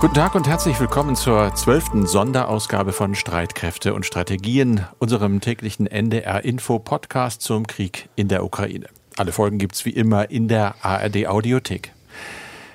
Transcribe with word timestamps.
Guten 0.00 0.14
Tag 0.14 0.36
und 0.36 0.46
herzlich 0.46 0.78
willkommen 0.78 1.16
zur 1.16 1.52
zwölften 1.56 2.06
Sonderausgabe 2.06 2.92
von 2.92 3.16
Streitkräfte 3.16 3.94
und 3.94 4.06
Strategien, 4.06 4.86
unserem 5.00 5.40
täglichen 5.40 5.88
NDR-Info-Podcast 5.88 7.42
zum 7.42 7.66
Krieg 7.66 8.08
in 8.14 8.28
der 8.28 8.44
Ukraine. 8.44 8.86
Alle 9.16 9.32
Folgen 9.32 9.58
gibt's 9.58 9.84
wie 9.84 9.90
immer 9.90 10.30
in 10.30 10.46
der 10.46 10.76
ARD-Audiothek. 10.82 11.92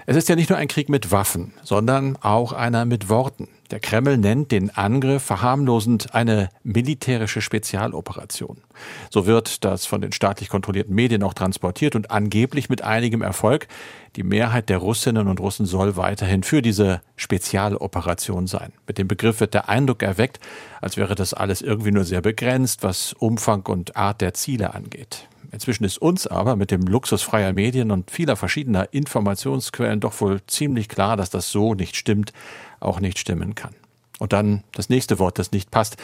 Es 0.05 0.17
ist 0.17 0.27
ja 0.27 0.35
nicht 0.35 0.49
nur 0.49 0.59
ein 0.59 0.67
Krieg 0.67 0.89
mit 0.89 1.11
Waffen, 1.11 1.53
sondern 1.63 2.17
auch 2.17 2.51
einer 2.51 2.83
mit 2.83 3.07
Worten. 3.07 3.47
Der 3.71 3.79
Kreml 3.79 4.17
nennt 4.17 4.51
den 4.51 4.69
Angriff 4.69 5.23
verharmlosend 5.23 6.13
eine 6.13 6.49
militärische 6.61 7.41
Spezialoperation. 7.41 8.61
So 9.09 9.25
wird 9.25 9.63
das 9.63 9.85
von 9.85 10.01
den 10.01 10.11
staatlich 10.11 10.49
kontrollierten 10.49 10.93
Medien 10.93 11.23
auch 11.23 11.33
transportiert 11.33 11.95
und 11.95 12.11
angeblich 12.11 12.69
mit 12.69 12.81
einigem 12.83 13.21
Erfolg. 13.21 13.67
Die 14.15 14.23
Mehrheit 14.23 14.69
der 14.69 14.77
Russinnen 14.77 15.27
und 15.27 15.39
Russen 15.39 15.65
soll 15.65 15.95
weiterhin 15.95 16.43
für 16.43 16.61
diese 16.61 17.01
Spezialoperation 17.15 18.45
sein. 18.45 18.73
Mit 18.85 18.97
dem 18.97 19.07
Begriff 19.07 19.39
wird 19.39 19.53
der 19.53 19.69
Eindruck 19.69 20.03
erweckt, 20.03 20.39
als 20.81 20.97
wäre 20.97 21.15
das 21.15 21.33
alles 21.33 21.61
irgendwie 21.61 21.91
nur 21.91 22.03
sehr 22.03 22.21
begrenzt, 22.21 22.83
was 22.83 23.13
Umfang 23.13 23.65
und 23.67 23.95
Art 23.95 24.21
der 24.21 24.33
Ziele 24.33 24.73
angeht. 24.73 25.29
Inzwischen 25.53 25.83
ist 25.83 25.99
uns 25.99 26.25
aber 26.25 26.55
mit 26.55 26.71
dem 26.71 26.81
Luxus 26.81 27.21
freier 27.21 27.53
Medien 27.53 27.91
und 27.91 28.09
vieler 28.09 28.35
verschiedener 28.35 28.91
Informationsquellen 28.91 29.99
doch 29.99 30.19
wohl 30.19 30.41
ziemlich 30.47 30.89
klar, 30.89 31.15
dass 31.15 31.29
das 31.29 31.51
so 31.51 31.75
nicht 31.75 31.95
stimmt, 31.95 32.33
auch 32.79 32.99
nicht 32.99 33.19
stimmen 33.19 33.53
kann. 33.53 33.75
Und 34.17 34.33
dann 34.33 34.63
das 34.71 34.89
nächste 34.89 35.19
Wort, 35.19 35.37
das 35.37 35.51
nicht 35.51 35.69
passt. 35.69 35.97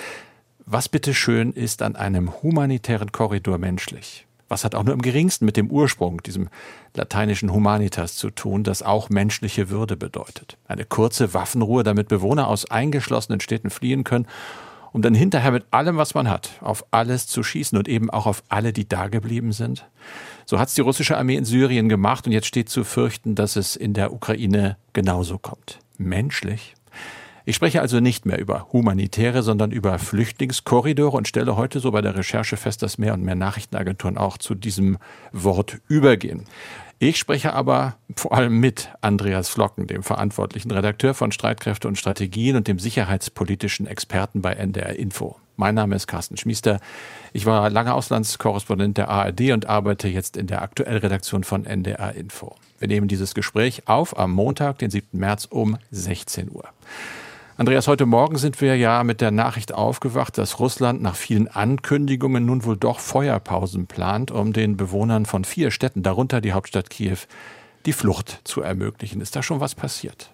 Was 0.68 0.88
bitteschön 0.88 1.52
ist 1.52 1.82
an 1.82 1.96
einem 1.96 2.44
humanitären 2.44 3.12
Korridor 3.12 3.58
menschlich? 3.58 4.28
Was 4.50 4.64
hat 4.64 4.76
auch 4.76 4.84
nur 4.84 4.94
im 4.94 5.02
geringsten 5.02 5.46
mit 5.46 5.58
dem 5.58 5.72
Ursprung, 5.72 6.22
diesem 6.22 6.50
lateinischen 6.94 7.52
Humanitas 7.52 8.16
zu 8.18 8.30
tun, 8.30 8.64
das 8.64 8.84
auch 8.84 9.10
menschliche 9.10 9.72
Würde 9.72 9.98
bedeutet? 9.98 10.58
Eine 10.68 10.86
kurze 10.86 11.34
Waffenruhe, 11.34 11.82
damit 11.82 12.08
Bewohner 12.08 12.48
aus 12.48 12.70
eingeschlossenen 12.70 13.40
Städten 13.40 13.72
fliehen 13.72 14.04
können 14.04 14.28
um 14.92 15.02
dann 15.02 15.14
hinterher 15.14 15.52
mit 15.52 15.66
allem, 15.72 15.98
was 15.98 16.14
man 16.14 16.30
hat, 16.30 16.52
auf 16.62 16.86
alles 16.92 17.28
zu 17.28 17.44
schießen 17.44 17.78
und 17.78 17.88
eben 17.88 18.10
auch 18.10 18.26
auf 18.26 18.44
alle, 18.50 18.74
die 18.74 18.88
da 18.88 19.08
geblieben 19.08 19.52
sind? 19.52 19.86
So 20.46 20.60
hat 20.60 20.70
es 20.70 20.76
die 20.76 20.82
russische 20.82 21.18
Armee 21.18 21.36
in 21.36 21.46
Syrien 21.46 21.90
gemacht 21.90 22.26
und 22.26 22.34
jetzt 22.34 22.48
steht 22.48 22.70
zu 22.70 22.84
fürchten, 22.84 23.36
dass 23.36 23.56
es 23.56 23.76
in 23.76 23.94
der 23.94 24.14
Ukraine 24.14 24.78
genauso 24.94 25.38
kommt. 25.38 25.80
Menschlich? 25.98 26.76
Ich 27.46 27.56
spreche 27.56 27.82
also 27.82 28.00
nicht 28.00 28.28
mehr 28.28 28.40
über 28.40 28.68
humanitäre, 28.72 29.42
sondern 29.42 29.72
über 29.72 29.98
Flüchtlingskorridore 29.98 31.18
und 31.18 31.28
stelle 31.28 31.56
heute 31.56 31.80
so 31.80 31.90
bei 31.92 32.02
der 32.02 32.16
Recherche 32.16 32.58
fest, 32.58 32.84
dass 32.84 33.00
mehr 33.00 33.14
und 33.14 33.24
mehr 33.24 33.34
Nachrichtenagenturen 33.34 34.18
auch 34.18 34.38
zu 34.38 34.54
diesem 34.54 34.98
Wort 35.32 35.80
übergehen. 35.88 36.46
Ich 37.02 37.18
spreche 37.18 37.54
aber 37.54 37.96
vor 38.18 38.34
allem 38.34 38.60
mit 38.60 38.90
Andreas 39.00 39.48
Flocken, 39.48 39.88
dem 39.88 40.04
verantwortlichen 40.04 40.70
Redakteur 40.70 41.14
von 41.14 41.32
Streitkräfte 41.32 41.88
und 41.88 41.98
Strategien 41.98 42.58
und 42.58 42.68
dem 42.68 42.78
sicherheitspolitischen 42.78 43.88
Experten 43.88 44.42
bei 44.42 44.52
NDR 44.52 45.00
Info. 45.00 45.38
Mein 45.56 45.76
Name 45.76 45.96
ist 45.96 46.08
Carsten 46.08 46.36
Schmiester. 46.36 46.82
Ich 47.32 47.46
war 47.46 47.70
lange 47.70 47.94
Auslandskorrespondent 47.94 48.98
der 48.98 49.08
ARD 49.08 49.52
und 49.52 49.68
arbeite 49.68 50.10
jetzt 50.10 50.36
in 50.36 50.48
der 50.48 50.62
Aktuellredaktion 50.62 51.46
von 51.46 51.66
NDR 51.66 52.16
Info. 52.16 52.56
Wir 52.80 52.90
nehmen 52.90 53.08
dieses 53.08 53.34
Gespräch 53.34 53.88
auf 53.88 54.20
am 54.20 54.34
Montag, 54.34 54.80
den 54.80 54.90
7. 54.90 55.18
März 55.18 55.46
um 55.46 55.78
16 55.92 56.52
Uhr. 56.52 56.66
Andreas, 57.60 57.90
heute 57.90 58.06
Morgen 58.06 58.38
sind 58.38 58.62
wir 58.62 58.78
ja 58.78 59.04
mit 59.04 59.20
der 59.20 59.32
Nachricht 59.32 59.74
aufgewacht, 59.74 60.38
dass 60.38 60.60
Russland 60.60 61.02
nach 61.02 61.18
vielen 61.18 61.50
Ankündigungen 61.50 62.46
nun 62.46 62.64
wohl 62.64 62.78
doch 62.78 63.02
Feuerpausen 63.02 63.86
plant, 63.86 64.32
um 64.32 64.54
den 64.54 64.78
Bewohnern 64.78 65.26
von 65.26 65.44
vier 65.44 65.70
Städten, 65.70 66.02
darunter 66.02 66.40
die 66.40 66.54
Hauptstadt 66.54 66.90
Kiew, 66.90 67.18
die 67.86 67.92
Flucht 67.92 68.40
zu 68.46 68.62
ermöglichen. 68.62 69.20
Ist 69.20 69.36
da 69.36 69.44
schon 69.44 69.60
was 69.60 69.76
passiert? 69.76 70.32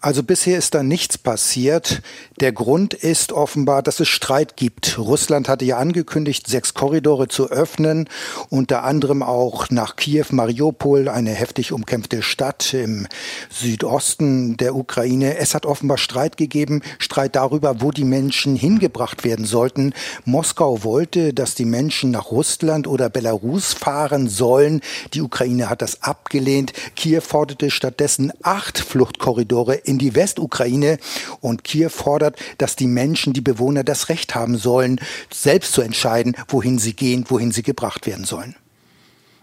Also 0.00 0.22
bisher 0.22 0.58
ist 0.58 0.74
da 0.74 0.82
nichts 0.82 1.16
passiert. 1.16 2.02
Der 2.38 2.52
Grund 2.52 2.92
ist 2.92 3.32
offenbar, 3.32 3.82
dass 3.82 3.98
es 3.98 4.08
Streit 4.08 4.56
gibt. 4.56 4.98
Russland 4.98 5.48
hatte 5.48 5.64
ja 5.64 5.78
angekündigt, 5.78 6.46
sechs 6.46 6.74
Korridore 6.74 7.28
zu 7.28 7.50
öffnen, 7.50 8.08
unter 8.50 8.84
anderem 8.84 9.22
auch 9.22 9.70
nach 9.70 9.96
Kiew, 9.96 10.26
Mariupol, 10.30 11.08
eine 11.08 11.30
heftig 11.30 11.72
umkämpfte 11.72 12.22
Stadt 12.22 12.74
im 12.74 13.06
Südosten 13.48 14.58
der 14.58 14.76
Ukraine. 14.76 15.38
Es 15.38 15.54
hat 15.54 15.64
offenbar 15.64 15.96
Streit 15.96 16.36
gegeben, 16.36 16.82
Streit 16.98 17.34
darüber, 17.34 17.80
wo 17.80 17.90
die 17.90 18.04
Menschen 18.04 18.54
hingebracht 18.54 19.24
werden 19.24 19.46
sollten. 19.46 19.94
Moskau 20.26 20.84
wollte, 20.84 21.32
dass 21.32 21.54
die 21.54 21.64
Menschen 21.64 22.10
nach 22.10 22.30
Russland 22.30 22.86
oder 22.86 23.08
Belarus 23.08 23.72
fahren 23.72 24.28
sollen. 24.28 24.82
Die 25.14 25.22
Ukraine 25.22 25.70
hat 25.70 25.80
das 25.80 26.02
abgelehnt. 26.02 26.74
Kiew 26.96 27.22
forderte 27.22 27.70
stattdessen 27.70 28.32
acht 28.42 28.78
Fluchtkorridore 28.78 29.85
in 29.86 29.98
die 29.98 30.14
Westukraine 30.14 30.98
und 31.40 31.64
Kiew 31.64 31.88
fordert, 31.88 32.36
dass 32.58 32.76
die 32.76 32.86
Menschen, 32.86 33.32
die 33.32 33.40
Bewohner 33.40 33.84
das 33.84 34.08
Recht 34.08 34.34
haben 34.34 34.56
sollen, 34.56 35.00
selbst 35.32 35.72
zu 35.72 35.82
entscheiden, 35.82 36.36
wohin 36.48 36.78
sie 36.78 36.94
gehen, 36.94 37.24
wohin 37.28 37.52
sie 37.52 37.62
gebracht 37.62 38.06
werden 38.06 38.24
sollen. 38.24 38.56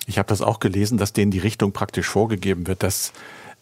Ich 0.05 0.17
habe 0.17 0.27
das 0.27 0.41
auch 0.41 0.59
gelesen, 0.59 0.97
dass 0.97 1.13
denen 1.13 1.31
die 1.31 1.39
Richtung 1.39 1.71
praktisch 1.71 2.07
vorgegeben 2.07 2.67
wird. 2.67 2.83
Das 2.83 3.13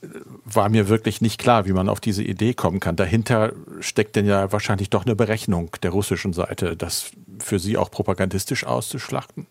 äh, 0.01 0.07
war 0.43 0.69
mir 0.69 0.89
wirklich 0.89 1.21
nicht 1.21 1.39
klar, 1.39 1.65
wie 1.65 1.73
man 1.73 1.89
auf 1.89 1.99
diese 1.99 2.23
Idee 2.23 2.53
kommen 2.53 2.79
kann. 2.79 2.95
Dahinter 2.95 3.53
steckt 3.79 4.15
denn 4.15 4.25
ja 4.25 4.51
wahrscheinlich 4.51 4.89
doch 4.89 5.05
eine 5.05 5.15
Berechnung 5.15 5.69
der 5.83 5.91
russischen 5.91 6.33
Seite, 6.33 6.75
das 6.75 7.11
für 7.39 7.59
sie 7.59 7.77
auch 7.77 7.91
propagandistisch 7.91 8.65
auszuschlachten. 8.65 9.45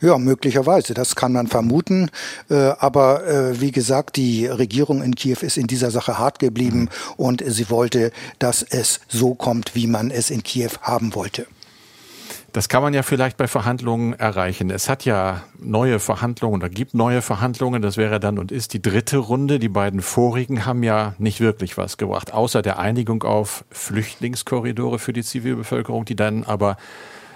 Ja, 0.00 0.18
möglicherweise, 0.18 0.94
das 0.94 1.16
kann 1.16 1.32
man 1.32 1.46
vermuten. 1.46 2.10
Äh, 2.48 2.54
aber 2.78 3.26
äh, 3.26 3.60
wie 3.60 3.72
gesagt, 3.72 4.16
die 4.16 4.46
Regierung 4.46 5.02
in 5.02 5.14
Kiew 5.14 5.38
ist 5.40 5.56
in 5.56 5.66
dieser 5.66 5.90
Sache 5.90 6.18
hart 6.18 6.38
geblieben 6.38 6.80
mhm. 6.80 6.88
und 7.16 7.42
sie 7.46 7.70
wollte, 7.70 8.12
dass 8.38 8.62
es 8.62 9.00
so 9.08 9.34
kommt, 9.34 9.74
wie 9.74 9.86
man 9.86 10.10
es 10.10 10.30
in 10.30 10.42
Kiew 10.42 10.70
haben 10.82 11.14
wollte. 11.14 11.46
Das 12.52 12.70
kann 12.70 12.82
man 12.82 12.94
ja 12.94 13.02
vielleicht 13.02 13.36
bei 13.36 13.46
Verhandlungen 13.46 14.14
erreichen. 14.14 14.70
Es 14.70 14.88
hat 14.88 15.04
ja 15.04 15.42
neue 15.58 15.98
Verhandlungen 15.98 16.62
oder 16.62 16.70
gibt 16.70 16.94
neue 16.94 17.20
Verhandlungen. 17.20 17.82
Das 17.82 17.98
wäre 17.98 18.20
dann 18.20 18.38
und 18.38 18.52
ist 18.52 18.72
die 18.72 18.80
dritte 18.80 19.18
Runde. 19.18 19.58
Die 19.58 19.68
beiden 19.68 20.00
vorigen 20.00 20.64
haben 20.64 20.82
ja 20.82 21.14
nicht 21.18 21.40
wirklich 21.40 21.76
was 21.76 21.98
gebracht, 21.98 22.32
außer 22.32 22.62
der 22.62 22.78
Einigung 22.78 23.22
auf 23.22 23.64
Flüchtlingskorridore 23.70 24.98
für 24.98 25.12
die 25.12 25.22
Zivilbevölkerung, 25.22 26.06
die 26.06 26.16
dann 26.16 26.42
aber 26.42 26.78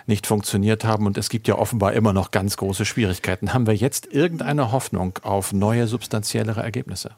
nicht 0.07 0.27
funktioniert 0.27 0.85
haben. 0.85 1.07
Und 1.07 1.19
es 1.19 1.29
gibt 1.29 1.49
ja 1.49 1.57
offenbar 1.57 1.93
immer 1.93 2.13
noch 2.13 2.31
ganz 2.31 2.57
große 2.57 2.85
Schwierigkeiten. 2.85 3.55
Haben 3.55 3.67
wir 3.67 3.75
jetzt 3.75 4.07
irgendeine 4.07 4.73
Hoffnung 4.73 5.19
auf 5.23 5.53
neue 5.53 5.87
substanziellere 5.87 6.63
Ergebnisse? 6.63 7.13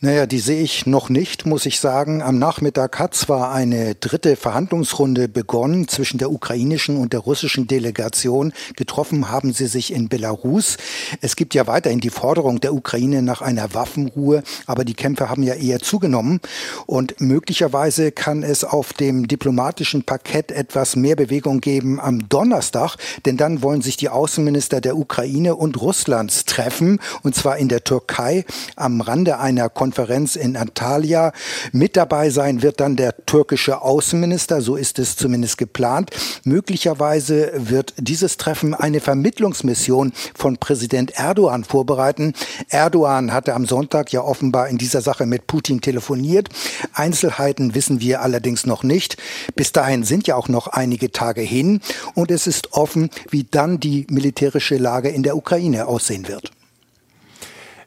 Naja, 0.00 0.26
die 0.26 0.38
sehe 0.38 0.62
ich 0.62 0.86
noch 0.86 1.08
nicht, 1.08 1.44
muss 1.44 1.66
ich 1.66 1.80
sagen. 1.80 2.22
Am 2.22 2.38
Nachmittag 2.38 3.00
hat 3.00 3.16
zwar 3.16 3.50
eine 3.50 3.96
dritte 3.96 4.36
Verhandlungsrunde 4.36 5.26
begonnen 5.26 5.88
zwischen 5.88 6.18
der 6.18 6.30
ukrainischen 6.30 6.98
und 6.98 7.12
der 7.12 7.18
russischen 7.18 7.66
Delegation. 7.66 8.52
Getroffen 8.76 9.28
haben 9.28 9.52
sie 9.52 9.66
sich 9.66 9.92
in 9.92 10.08
Belarus. 10.08 10.76
Es 11.20 11.34
gibt 11.34 11.52
ja 11.52 11.66
weiterhin 11.66 11.98
die 11.98 12.10
Forderung 12.10 12.60
der 12.60 12.74
Ukraine 12.74 13.22
nach 13.22 13.42
einer 13.42 13.74
Waffenruhe, 13.74 14.44
aber 14.66 14.84
die 14.84 14.94
Kämpfe 14.94 15.28
haben 15.28 15.42
ja 15.42 15.54
eher 15.54 15.80
zugenommen. 15.80 16.40
Und 16.86 17.20
möglicherweise 17.20 18.12
kann 18.12 18.44
es 18.44 18.62
auf 18.62 18.92
dem 18.92 19.26
diplomatischen 19.26 20.04
Parkett 20.04 20.52
etwas 20.52 20.94
mehr 20.94 21.16
Bewegung 21.16 21.60
geben 21.60 21.98
am 21.98 22.28
Donnerstag, 22.28 22.94
denn 23.26 23.36
dann 23.36 23.64
wollen 23.64 23.82
sich 23.82 23.96
die 23.96 24.10
Außenminister 24.10 24.80
der 24.80 24.96
Ukraine 24.96 25.56
und 25.56 25.80
Russlands 25.80 26.44
treffen, 26.44 27.00
und 27.24 27.34
zwar 27.34 27.56
in 27.56 27.68
der 27.68 27.82
Türkei 27.82 28.44
am 28.76 29.00
Rande 29.00 29.40
einer 29.40 29.68
Konferenz 29.68 29.87
Konferenz 29.88 30.36
in 30.36 30.54
Antalya. 30.54 31.32
Mit 31.72 31.96
dabei 31.96 32.28
sein 32.28 32.60
wird 32.60 32.78
dann 32.78 32.96
der 32.96 33.24
türkische 33.24 33.80
Außenminister, 33.80 34.60
so 34.60 34.76
ist 34.76 34.98
es 34.98 35.16
zumindest 35.16 35.56
geplant. 35.56 36.10
Möglicherweise 36.44 37.52
wird 37.56 37.94
dieses 37.96 38.36
Treffen 38.36 38.74
eine 38.74 39.00
Vermittlungsmission 39.00 40.12
von 40.34 40.58
Präsident 40.58 41.12
Erdogan 41.18 41.64
vorbereiten. 41.64 42.34
Erdogan 42.68 43.32
hatte 43.32 43.54
am 43.54 43.64
Sonntag 43.64 44.12
ja 44.12 44.20
offenbar 44.20 44.68
in 44.68 44.76
dieser 44.76 45.00
Sache 45.00 45.24
mit 45.24 45.46
Putin 45.46 45.80
telefoniert. 45.80 46.50
Einzelheiten 46.92 47.74
wissen 47.74 48.02
wir 48.02 48.20
allerdings 48.20 48.66
noch 48.66 48.82
nicht. 48.82 49.16
Bis 49.56 49.72
dahin 49.72 50.04
sind 50.04 50.26
ja 50.26 50.36
auch 50.36 50.48
noch 50.48 50.66
einige 50.66 51.12
Tage 51.12 51.40
hin 51.40 51.80
und 52.14 52.30
es 52.30 52.46
ist 52.46 52.74
offen, 52.74 53.08
wie 53.30 53.44
dann 53.44 53.80
die 53.80 54.06
militärische 54.10 54.76
Lage 54.76 55.08
in 55.08 55.22
der 55.22 55.34
Ukraine 55.34 55.86
aussehen 55.86 56.28
wird. 56.28 56.52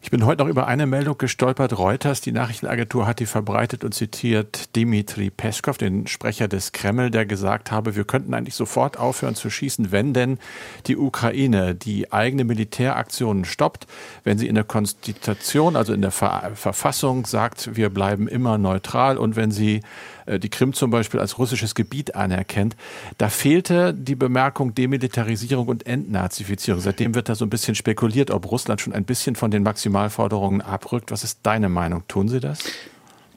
Ich 0.03 0.09
bin 0.09 0.25
heute 0.25 0.41
noch 0.41 0.49
über 0.49 0.65
eine 0.65 0.87
Meldung 0.87 1.19
gestolpert. 1.19 1.77
Reuters, 1.77 2.21
die 2.21 2.31
Nachrichtenagentur, 2.31 3.05
hat 3.05 3.19
die 3.19 3.27
verbreitet 3.27 3.83
und 3.83 3.93
zitiert 3.93 4.75
Dimitri 4.75 5.29
Peskov, 5.29 5.77
den 5.77 6.07
Sprecher 6.07 6.47
des 6.47 6.71
Kreml, 6.71 7.11
der 7.11 7.27
gesagt 7.27 7.71
habe, 7.71 7.95
wir 7.95 8.03
könnten 8.03 8.33
eigentlich 8.33 8.55
sofort 8.55 8.97
aufhören 8.97 9.35
zu 9.35 9.51
schießen, 9.51 9.91
wenn 9.91 10.15
denn 10.15 10.39
die 10.87 10.97
Ukraine 10.97 11.75
die 11.75 12.11
eigene 12.11 12.45
Militäraktionen 12.45 13.45
stoppt, 13.45 13.85
wenn 14.23 14.39
sie 14.39 14.47
in 14.47 14.55
der 14.55 14.63
Konstitution, 14.63 15.75
also 15.75 15.93
in 15.93 16.01
der 16.01 16.11
Ver 16.11 16.51
Verfassung 16.55 17.27
sagt, 17.27 17.75
wir 17.75 17.91
bleiben 17.91 18.27
immer 18.27 18.57
neutral 18.57 19.19
und 19.19 19.35
wenn 19.35 19.51
sie 19.51 19.81
die 20.27 20.49
Krim 20.49 20.73
zum 20.73 20.91
Beispiel 20.91 21.19
als 21.19 21.37
russisches 21.37 21.75
Gebiet 21.75 22.15
anerkennt. 22.15 22.75
Da 23.17 23.29
fehlte 23.29 23.93
die 23.93 24.15
Bemerkung 24.15 24.75
Demilitarisierung 24.75 25.67
und 25.67 25.85
Entnazifizierung. 25.85 26.81
Seitdem 26.81 27.15
wird 27.15 27.29
da 27.29 27.35
so 27.35 27.45
ein 27.45 27.49
bisschen 27.49 27.75
spekuliert, 27.75 28.31
ob 28.31 28.49
Russland 28.51 28.81
schon 28.81 28.93
ein 28.93 29.05
bisschen 29.05 29.35
von 29.35 29.51
den 29.51 29.63
Maximalforderungen 29.63 30.61
abrückt. 30.61 31.11
Was 31.11 31.23
ist 31.23 31.39
deine 31.43 31.69
Meinung? 31.69 32.03
Tun 32.07 32.27
sie 32.27 32.39
das? 32.39 32.63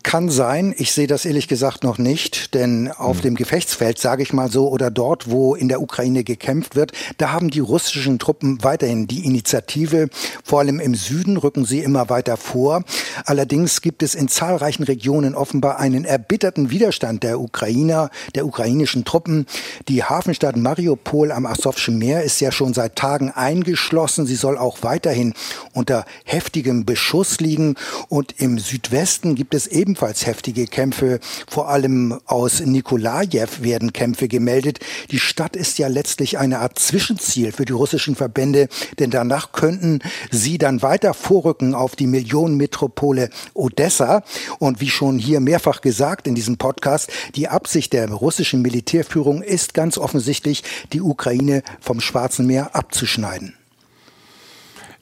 Kann 0.04 0.28
sein. 0.28 0.74
Ich 0.76 0.92
sehe 0.92 1.06
das 1.06 1.24
ehrlich 1.24 1.48
gesagt 1.48 1.82
noch 1.82 1.96
nicht, 1.96 2.52
denn 2.54 2.92
auf 2.92 3.16
mhm. 3.16 3.22
dem 3.22 3.34
Gefechtsfeld, 3.36 3.98
sage 3.98 4.22
ich 4.22 4.34
mal 4.34 4.50
so, 4.50 4.68
oder 4.68 4.90
dort, 4.90 5.30
wo 5.30 5.54
in 5.54 5.68
der 5.68 5.80
Ukraine 5.80 6.24
gekämpft 6.24 6.76
wird, 6.76 6.92
da 7.16 7.32
haben 7.32 7.48
die 7.48 7.60
russischen 7.60 8.18
Truppen 8.18 8.62
weiterhin 8.62 9.06
die 9.06 9.24
Initiative. 9.24 10.10
Vor 10.44 10.60
allem 10.60 10.78
im 10.78 10.94
Süden 10.94 11.38
rücken 11.38 11.64
sie 11.64 11.80
immer 11.80 12.10
weiter 12.10 12.36
vor. 12.36 12.84
Allerdings 13.24 13.80
gibt 13.80 14.02
es 14.02 14.14
in 14.14 14.28
zahlreichen 14.28 14.82
Regionen 14.82 15.34
offenbar 15.34 15.78
einen 15.78 16.04
erbitterten 16.04 16.70
Widerstand 16.70 17.22
der 17.22 17.40
Ukrainer, 17.40 18.10
der 18.34 18.44
ukrainischen 18.44 19.06
Truppen. 19.06 19.46
Die 19.88 20.04
Hafenstadt 20.04 20.58
Mariupol 20.58 21.32
am 21.32 21.46
Asowschen 21.46 21.96
Meer 21.96 22.24
ist 22.24 22.40
ja 22.40 22.52
schon 22.52 22.74
seit 22.74 22.96
Tagen 22.96 23.30
eingeschlossen. 23.30 24.26
Sie 24.26 24.36
soll 24.36 24.58
auch 24.58 24.82
weiterhin 24.82 25.32
unter 25.72 26.04
heftigem 26.24 26.84
Beschuss 26.84 27.40
liegen. 27.40 27.76
Und 28.10 28.34
im 28.38 28.58
Südwesten 28.58 29.34
gibt 29.34 29.54
es 29.54 29.66
eben 29.66 29.93
ebenfalls 29.94 30.26
heftige 30.26 30.66
Kämpfe. 30.66 31.20
Vor 31.46 31.68
allem 31.68 32.18
aus 32.26 32.58
Nikolajew 32.58 33.62
werden 33.62 33.92
Kämpfe 33.92 34.26
gemeldet. 34.26 34.80
Die 35.12 35.20
Stadt 35.20 35.54
ist 35.54 35.78
ja 35.78 35.86
letztlich 35.86 36.36
eine 36.36 36.58
Art 36.58 36.80
Zwischenziel 36.80 37.52
für 37.52 37.64
die 37.64 37.74
russischen 37.74 38.16
Verbände, 38.16 38.66
denn 38.98 39.10
danach 39.10 39.52
könnten 39.52 40.00
sie 40.32 40.58
dann 40.58 40.82
weiter 40.82 41.14
vorrücken 41.14 41.76
auf 41.76 41.94
die 41.94 42.08
Millionenmetropole 42.08 43.30
Odessa. 43.54 44.24
Und 44.58 44.80
wie 44.80 44.90
schon 44.90 45.20
hier 45.20 45.38
mehrfach 45.38 45.80
gesagt 45.80 46.26
in 46.26 46.34
diesem 46.34 46.56
Podcast, 46.56 47.08
die 47.36 47.46
Absicht 47.46 47.92
der 47.92 48.10
russischen 48.10 48.62
Militärführung 48.62 49.42
ist 49.42 49.74
ganz 49.74 49.96
offensichtlich, 49.96 50.64
die 50.92 51.02
Ukraine 51.02 51.62
vom 51.80 52.00
Schwarzen 52.00 52.48
Meer 52.48 52.74
abzuschneiden. 52.74 53.54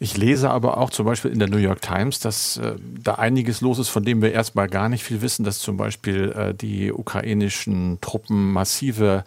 Ich 0.02 0.16
lese 0.16 0.50
aber 0.50 0.78
auch 0.78 0.90
zum 0.90 1.06
Beispiel 1.06 1.30
in 1.30 1.38
der 1.38 1.48
New 1.48 1.58
York 1.58 1.80
Times, 1.80 2.18
dass 2.18 2.56
äh, 2.56 2.74
da 3.00 3.14
einiges 3.14 3.60
los 3.60 3.78
ist, 3.78 3.88
von 3.88 4.02
dem 4.02 4.20
wir 4.20 4.32
erstmal 4.32 4.66
gar 4.66 4.88
nicht 4.88 5.04
viel 5.04 5.22
wissen, 5.22 5.44
dass 5.44 5.60
zum 5.60 5.76
Beispiel 5.76 6.32
äh, 6.32 6.54
die 6.54 6.92
ukrainischen 6.92 8.00
Truppen 8.00 8.52
massive 8.52 9.22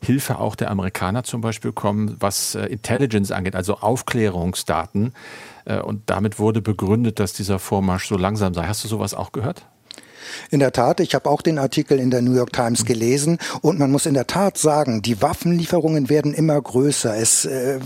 Hilfe 0.00 0.38
auch 0.38 0.54
der 0.54 0.70
Amerikaner 0.70 1.24
zum 1.24 1.40
Beispiel 1.40 1.72
kommen, 1.72 2.14
was 2.20 2.54
äh, 2.54 2.66
Intelligence 2.66 3.32
angeht, 3.32 3.56
also 3.56 3.78
Aufklärungsdaten. 3.78 5.14
Äh, 5.64 5.80
und 5.80 6.08
damit 6.08 6.38
wurde 6.38 6.62
begründet, 6.62 7.18
dass 7.18 7.32
dieser 7.32 7.58
Vormarsch 7.58 8.06
so 8.06 8.16
langsam 8.16 8.54
sei. 8.54 8.68
Hast 8.68 8.84
du 8.84 8.88
sowas 8.88 9.14
auch 9.14 9.32
gehört? 9.32 9.66
In 10.50 10.60
der 10.60 10.72
Tat, 10.72 11.00
ich 11.00 11.14
habe 11.14 11.28
auch 11.28 11.42
den 11.42 11.58
Artikel 11.58 11.98
in 11.98 12.10
der 12.10 12.22
New 12.22 12.34
York 12.34 12.52
Times 12.52 12.84
gelesen 12.84 13.38
und 13.60 13.78
man 13.78 13.90
muss 13.90 14.06
in 14.06 14.14
der 14.14 14.26
Tat 14.26 14.58
sagen, 14.58 15.02
die 15.02 15.22
Waffenlieferungen 15.22 16.08
werden 16.08 16.34
immer 16.34 16.60
größer. 16.60 17.16
Es 17.16 17.44
äh, 17.44 17.78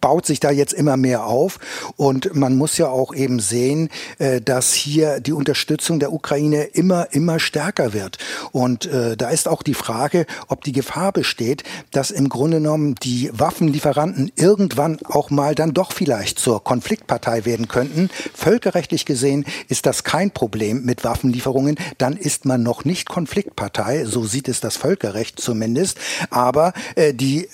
baut 0.00 0.26
sich 0.26 0.40
da 0.40 0.50
jetzt 0.50 0.72
immer 0.72 0.96
mehr 0.96 1.26
auf 1.26 1.58
und 1.96 2.34
man 2.34 2.56
muss 2.56 2.78
ja 2.78 2.88
auch 2.88 3.14
eben 3.14 3.40
sehen, 3.40 3.88
äh, 4.18 4.40
dass 4.40 4.72
hier 4.72 5.20
die 5.20 5.32
Unterstützung 5.32 5.98
der 5.98 6.12
Ukraine 6.12 6.64
immer, 6.64 7.08
immer 7.12 7.38
stärker 7.38 7.92
wird. 7.92 8.18
Und 8.52 8.86
äh, 8.86 9.16
da 9.16 9.30
ist 9.30 9.48
auch 9.48 9.62
die 9.62 9.74
Frage, 9.74 10.26
ob 10.48 10.64
die 10.64 10.72
Gefahr 10.72 11.12
besteht, 11.12 11.64
dass 11.90 12.10
im 12.10 12.28
Grunde 12.28 12.58
genommen 12.58 12.94
die 13.02 13.30
Waffenlieferanten 13.32 14.32
irgendwann 14.36 14.98
auch 15.04 15.30
mal 15.30 15.54
dann 15.54 15.74
doch 15.74 15.92
vielleicht 15.92 16.38
zur 16.38 16.62
Konfliktpartei 16.62 17.44
werden 17.44 17.68
könnten. 17.68 18.10
Völkerrechtlich 18.34 19.04
gesehen 19.04 19.44
ist 19.68 19.86
das 19.86 20.04
kein 20.04 20.30
Problem 20.30 20.84
mit 20.84 21.04
Waffenlieferungen 21.04 21.57
Verhandlungen, 21.58 21.76
dann 21.98 22.16
ist 22.16 22.44
man 22.44 22.62
noch 22.62 22.84
nicht 22.84 23.08
Konfliktpartei, 23.08 24.04
so 24.04 24.24
sieht 24.24 24.48
es 24.48 24.60
das 24.60 24.76
Völkerrecht 24.76 25.40
zumindest. 25.40 25.98
Aber 26.30 26.72
äh, 26.94 27.14
die 27.14 27.48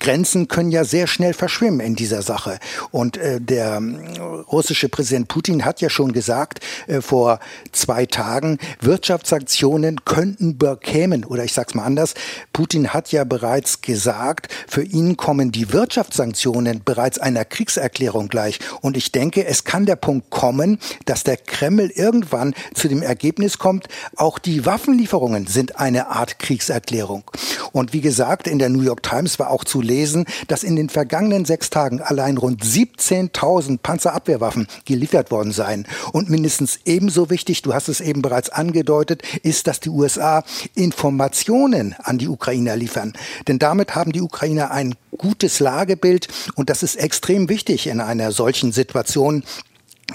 Grenzen 0.00 0.48
können 0.48 0.72
ja 0.72 0.84
sehr 0.84 1.06
schnell 1.06 1.34
verschwimmen 1.34 1.80
in 1.80 1.94
dieser 1.94 2.22
Sache. 2.22 2.58
Und 2.90 3.16
äh, 3.16 3.40
der 3.40 3.76
äh, 3.76 4.20
russische 4.50 4.88
Präsident 4.88 5.28
Putin 5.28 5.64
hat 5.64 5.80
ja 5.80 5.90
schon 5.90 6.12
gesagt 6.12 6.60
äh, 6.88 7.00
vor 7.00 7.38
zwei 7.72 8.06
Tagen, 8.06 8.58
Wirtschaftssanktionen 8.80 10.04
könnten 10.04 10.58
bekämen, 10.58 11.24
oder 11.24 11.44
ich 11.44 11.52
sag's 11.52 11.74
mal 11.74 11.84
anders, 11.84 12.14
Putin 12.52 12.88
hat 12.88 13.12
ja 13.12 13.24
bereits 13.24 13.82
gesagt, 13.82 14.48
für 14.66 14.82
ihn 14.82 15.16
kommen 15.16 15.52
die 15.52 15.72
Wirtschaftssanktionen 15.72 16.82
bereits 16.84 17.18
einer 17.18 17.44
Kriegserklärung 17.44 18.28
gleich. 18.28 18.58
Und 18.80 18.96
ich 18.96 19.12
denke, 19.12 19.44
es 19.46 19.64
kann 19.64 19.86
der 19.86 19.96
Punkt 19.96 20.30
kommen, 20.30 20.78
dass 21.04 21.24
der 21.24 21.36
Kreml 21.36 21.90
irgendwann 21.94 22.54
zu 22.74 22.88
dem 22.88 23.02
Ergebnis 23.02 23.58
kommt, 23.58 23.88
auch 24.16 24.38
die 24.38 24.64
Waffenlieferungen 24.66 25.46
sind 25.46 25.76
eine 25.78 26.08
Art 26.08 26.38
Kriegserklärung. 26.38 27.24
Und 27.72 27.92
wie 27.92 28.00
gesagt, 28.00 28.48
in 28.48 28.58
der 28.58 28.70
New 28.70 28.82
York 28.82 29.02
Times 29.02 29.38
war 29.38 29.50
auch 29.50 29.64
zu 29.64 29.82
lesen, 29.90 30.24
dass 30.48 30.62
in 30.62 30.76
den 30.76 30.88
vergangenen 30.88 31.44
sechs 31.44 31.68
Tagen 31.68 32.00
allein 32.00 32.38
rund 32.38 32.62
17.000 32.62 33.78
Panzerabwehrwaffen 33.82 34.68
geliefert 34.84 35.30
worden 35.30 35.52
seien. 35.52 35.86
Und 36.12 36.30
mindestens 36.30 36.78
ebenso 36.84 37.28
wichtig, 37.28 37.62
du 37.62 37.74
hast 37.74 37.88
es 37.88 38.00
eben 38.00 38.22
bereits 38.22 38.50
angedeutet, 38.50 39.22
ist, 39.42 39.66
dass 39.66 39.80
die 39.80 39.90
USA 39.90 40.44
Informationen 40.74 41.94
an 41.98 42.18
die 42.18 42.28
Ukrainer 42.28 42.76
liefern. 42.76 43.12
Denn 43.48 43.58
damit 43.58 43.94
haben 43.94 44.12
die 44.12 44.22
Ukrainer 44.22 44.70
ein 44.70 44.94
gutes 45.18 45.58
Lagebild 45.60 46.28
und 46.54 46.70
das 46.70 46.82
ist 46.82 46.96
extrem 46.96 47.48
wichtig 47.48 47.88
in 47.88 48.00
einer 48.00 48.32
solchen 48.32 48.72
Situation. 48.72 49.42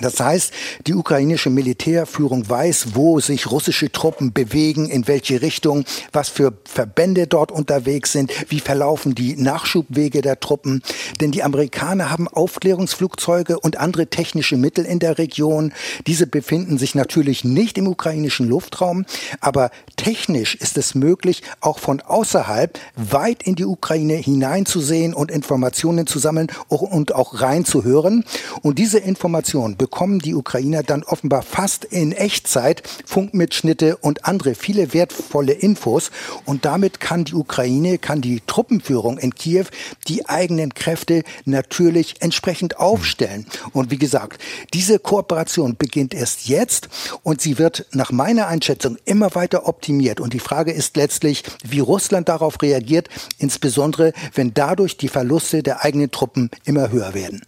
Das 0.02 0.20
heißt, 0.20 0.52
die 0.88 0.94
ukrainische 0.94 1.50
Militärführung 1.50 2.50
weiß, 2.50 2.96
wo 2.96 3.20
sich 3.20 3.50
russische 3.52 3.92
Truppen 3.92 4.34
bewegen, 4.34 4.90
in 4.90 5.08
welche 5.08 5.42
Richtung, 5.42 5.86
was 6.12 6.30
für 6.30 6.54
Verbände 6.66 7.28
dort 7.28 7.52
unterwegs 7.52 8.12
sind, 8.12 8.32
wie 8.50 8.60
verlaufen 8.60 9.16
die 9.16 9.36
Nachschubwege 9.36 10.22
der 10.22 10.40
Truppen. 10.40 10.82
Denn 11.22 11.32
die 11.32 11.44
Amerikaner 11.44 12.12
haben 12.12 12.28
Aufklärungsflugzeuge 12.28 13.60
und 13.60 13.78
andere 13.78 14.08
technische 14.08 14.58
Mittel 14.58 14.86
in 14.86 15.00
der 15.00 15.18
Region. 15.18 15.74
Diese 16.08 16.28
befinden 16.28 16.78
sich 16.78 16.96
natürlich 16.96 17.44
nicht 17.44 17.78
im 17.78 17.88
ukrainischen 17.88 18.48
Luftraum, 18.48 19.06
aber 19.40 19.72
technisch 19.96 20.56
ist 20.56 20.78
es 20.78 20.96
möglich, 20.96 21.44
auch 21.62 21.80
von 21.80 22.02
außerhalb 22.02 22.78
weit 22.96 23.44
in 23.44 23.56
die 23.56 23.66
Ukraine 23.66 24.16
hineinzusehen 24.16 25.14
und 25.14 25.32
Informationen 25.32 26.08
zu 26.08 26.20
sammeln 26.20 26.52
und 26.68 27.16
auch 27.16 27.42
reinzuhören. 27.42 28.26
Und 28.62 28.80
diese 28.80 29.00
Informationen 29.00 29.78
bekommen 29.86 30.18
die 30.18 30.34
Ukrainer 30.34 30.82
dann 30.82 31.04
offenbar 31.04 31.44
fast 31.44 31.86
in 31.86 32.12
Echtzeit 32.12 32.82
Funkmitschnitte 33.06 33.98
und 33.98 34.26
andere 34.26 34.56
viele 34.56 34.96
wertvolle 34.96 35.54
Infos. 35.54 36.10
Und 36.44 36.66
damit 36.66 37.00
kann 37.00 37.24
die 37.24 37.36
Ukraine, 37.36 38.00
kann 38.00 38.20
die 38.20 38.42
Truppenführung 38.48 39.20
in 39.20 39.36
Kiew 39.36 39.66
die 40.08 40.28
eigenen 40.28 40.74
Kräfte 40.74 41.22
natürlich 41.46 42.16
entsprechend 42.22 42.80
aufstellen. 42.80 43.46
Und 43.74 43.92
wie 43.92 44.00
gesagt, 44.00 44.42
diese 44.74 44.98
Kooperation 44.98 45.76
beginnt 45.78 46.16
erst 46.16 46.48
jetzt 46.48 46.90
und 47.22 47.40
sie 47.40 47.60
wird 47.60 47.86
nach 47.92 48.12
meiner 48.12 48.48
Einschätzung 48.48 48.98
immer 49.06 49.36
weiter 49.36 49.68
optimiert. 49.68 50.20
Und 50.20 50.34
die 50.34 50.40
Frage 50.40 50.72
ist 50.72 50.98
letztlich, 50.98 51.44
wie 51.64 51.80
Russland 51.80 52.28
darauf 52.28 52.60
reagiert, 52.64 53.08
insbesondere 53.38 54.14
wenn 54.34 54.52
dadurch 54.56 54.98
die 54.98 55.10
Verluste 55.10 55.62
der 55.62 55.86
eigenen 55.86 56.10
Truppen 56.10 56.50
immer 56.64 56.90
höher 56.90 57.14
werden. 57.14 57.44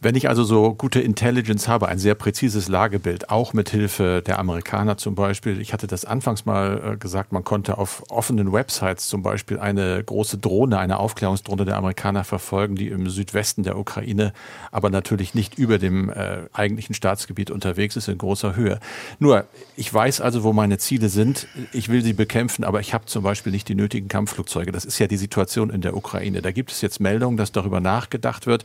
Wenn 0.00 0.14
ich 0.14 0.28
also 0.28 0.44
so 0.44 0.74
gute 0.74 1.00
Intelligence 1.00 1.66
habe, 1.66 1.88
ein 1.88 1.98
sehr 1.98 2.14
präzises 2.14 2.68
Lagebild, 2.68 3.30
auch 3.30 3.52
mit 3.52 3.70
Hilfe 3.70 4.22
der 4.24 4.38
Amerikaner 4.38 4.96
zum 4.96 5.16
Beispiel. 5.16 5.60
Ich 5.60 5.72
hatte 5.72 5.88
das 5.88 6.04
anfangs 6.04 6.46
mal 6.46 6.92
äh, 6.94 6.96
gesagt, 6.96 7.32
man 7.32 7.42
konnte 7.42 7.78
auf 7.78 8.04
offenen 8.08 8.52
Websites 8.52 9.08
zum 9.08 9.24
Beispiel 9.24 9.58
eine 9.58 10.00
große 10.04 10.38
Drohne, 10.38 10.78
eine 10.78 10.98
Aufklärungsdrohne 10.98 11.64
der 11.64 11.76
Amerikaner 11.76 12.22
verfolgen, 12.22 12.76
die 12.76 12.86
im 12.86 13.10
Südwesten 13.10 13.64
der 13.64 13.76
Ukraine, 13.76 14.32
aber 14.70 14.88
natürlich 14.88 15.34
nicht 15.34 15.58
über 15.58 15.78
dem 15.78 16.10
äh, 16.10 16.42
eigentlichen 16.52 16.94
Staatsgebiet 16.94 17.50
unterwegs 17.50 17.96
ist 17.96 18.06
in 18.06 18.18
großer 18.18 18.54
Höhe. 18.54 18.78
Nur, 19.18 19.46
ich 19.74 19.92
weiß 19.92 20.20
also, 20.20 20.44
wo 20.44 20.52
meine 20.52 20.78
Ziele 20.78 21.08
sind. 21.08 21.48
Ich 21.72 21.88
will 21.88 22.04
sie 22.04 22.12
bekämpfen, 22.12 22.62
aber 22.62 22.78
ich 22.78 22.94
habe 22.94 23.06
zum 23.06 23.24
Beispiel 23.24 23.50
nicht 23.50 23.68
die 23.68 23.74
nötigen 23.74 24.06
Kampfflugzeuge. 24.06 24.70
Das 24.70 24.84
ist 24.84 25.00
ja 25.00 25.08
die 25.08 25.16
Situation 25.16 25.70
in 25.70 25.80
der 25.80 25.96
Ukraine. 25.96 26.40
Da 26.40 26.52
gibt 26.52 26.70
es 26.70 26.82
jetzt 26.82 27.00
Meldungen, 27.00 27.36
dass 27.36 27.50
darüber 27.50 27.80
nachgedacht 27.80 28.46
wird, 28.46 28.62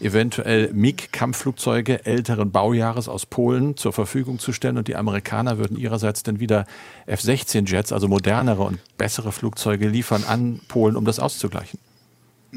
eventuell 0.00 0.75
MiG-Kampfflugzeuge 0.76 2.04
älteren 2.04 2.52
Baujahres 2.52 3.08
aus 3.08 3.26
Polen 3.26 3.76
zur 3.76 3.92
Verfügung 3.92 4.38
zu 4.38 4.52
stellen 4.52 4.76
und 4.76 4.88
die 4.88 4.96
Amerikaner 4.96 5.58
würden 5.58 5.76
ihrerseits 5.76 6.22
dann 6.22 6.38
wieder 6.38 6.66
F-16-Jets, 7.06 7.92
also 7.92 8.08
modernere 8.08 8.62
und 8.62 8.78
bessere 8.98 9.32
Flugzeuge 9.32 9.88
liefern 9.88 10.24
an 10.24 10.60
Polen, 10.68 10.96
um 10.96 11.04
das 11.04 11.18
auszugleichen. 11.18 11.80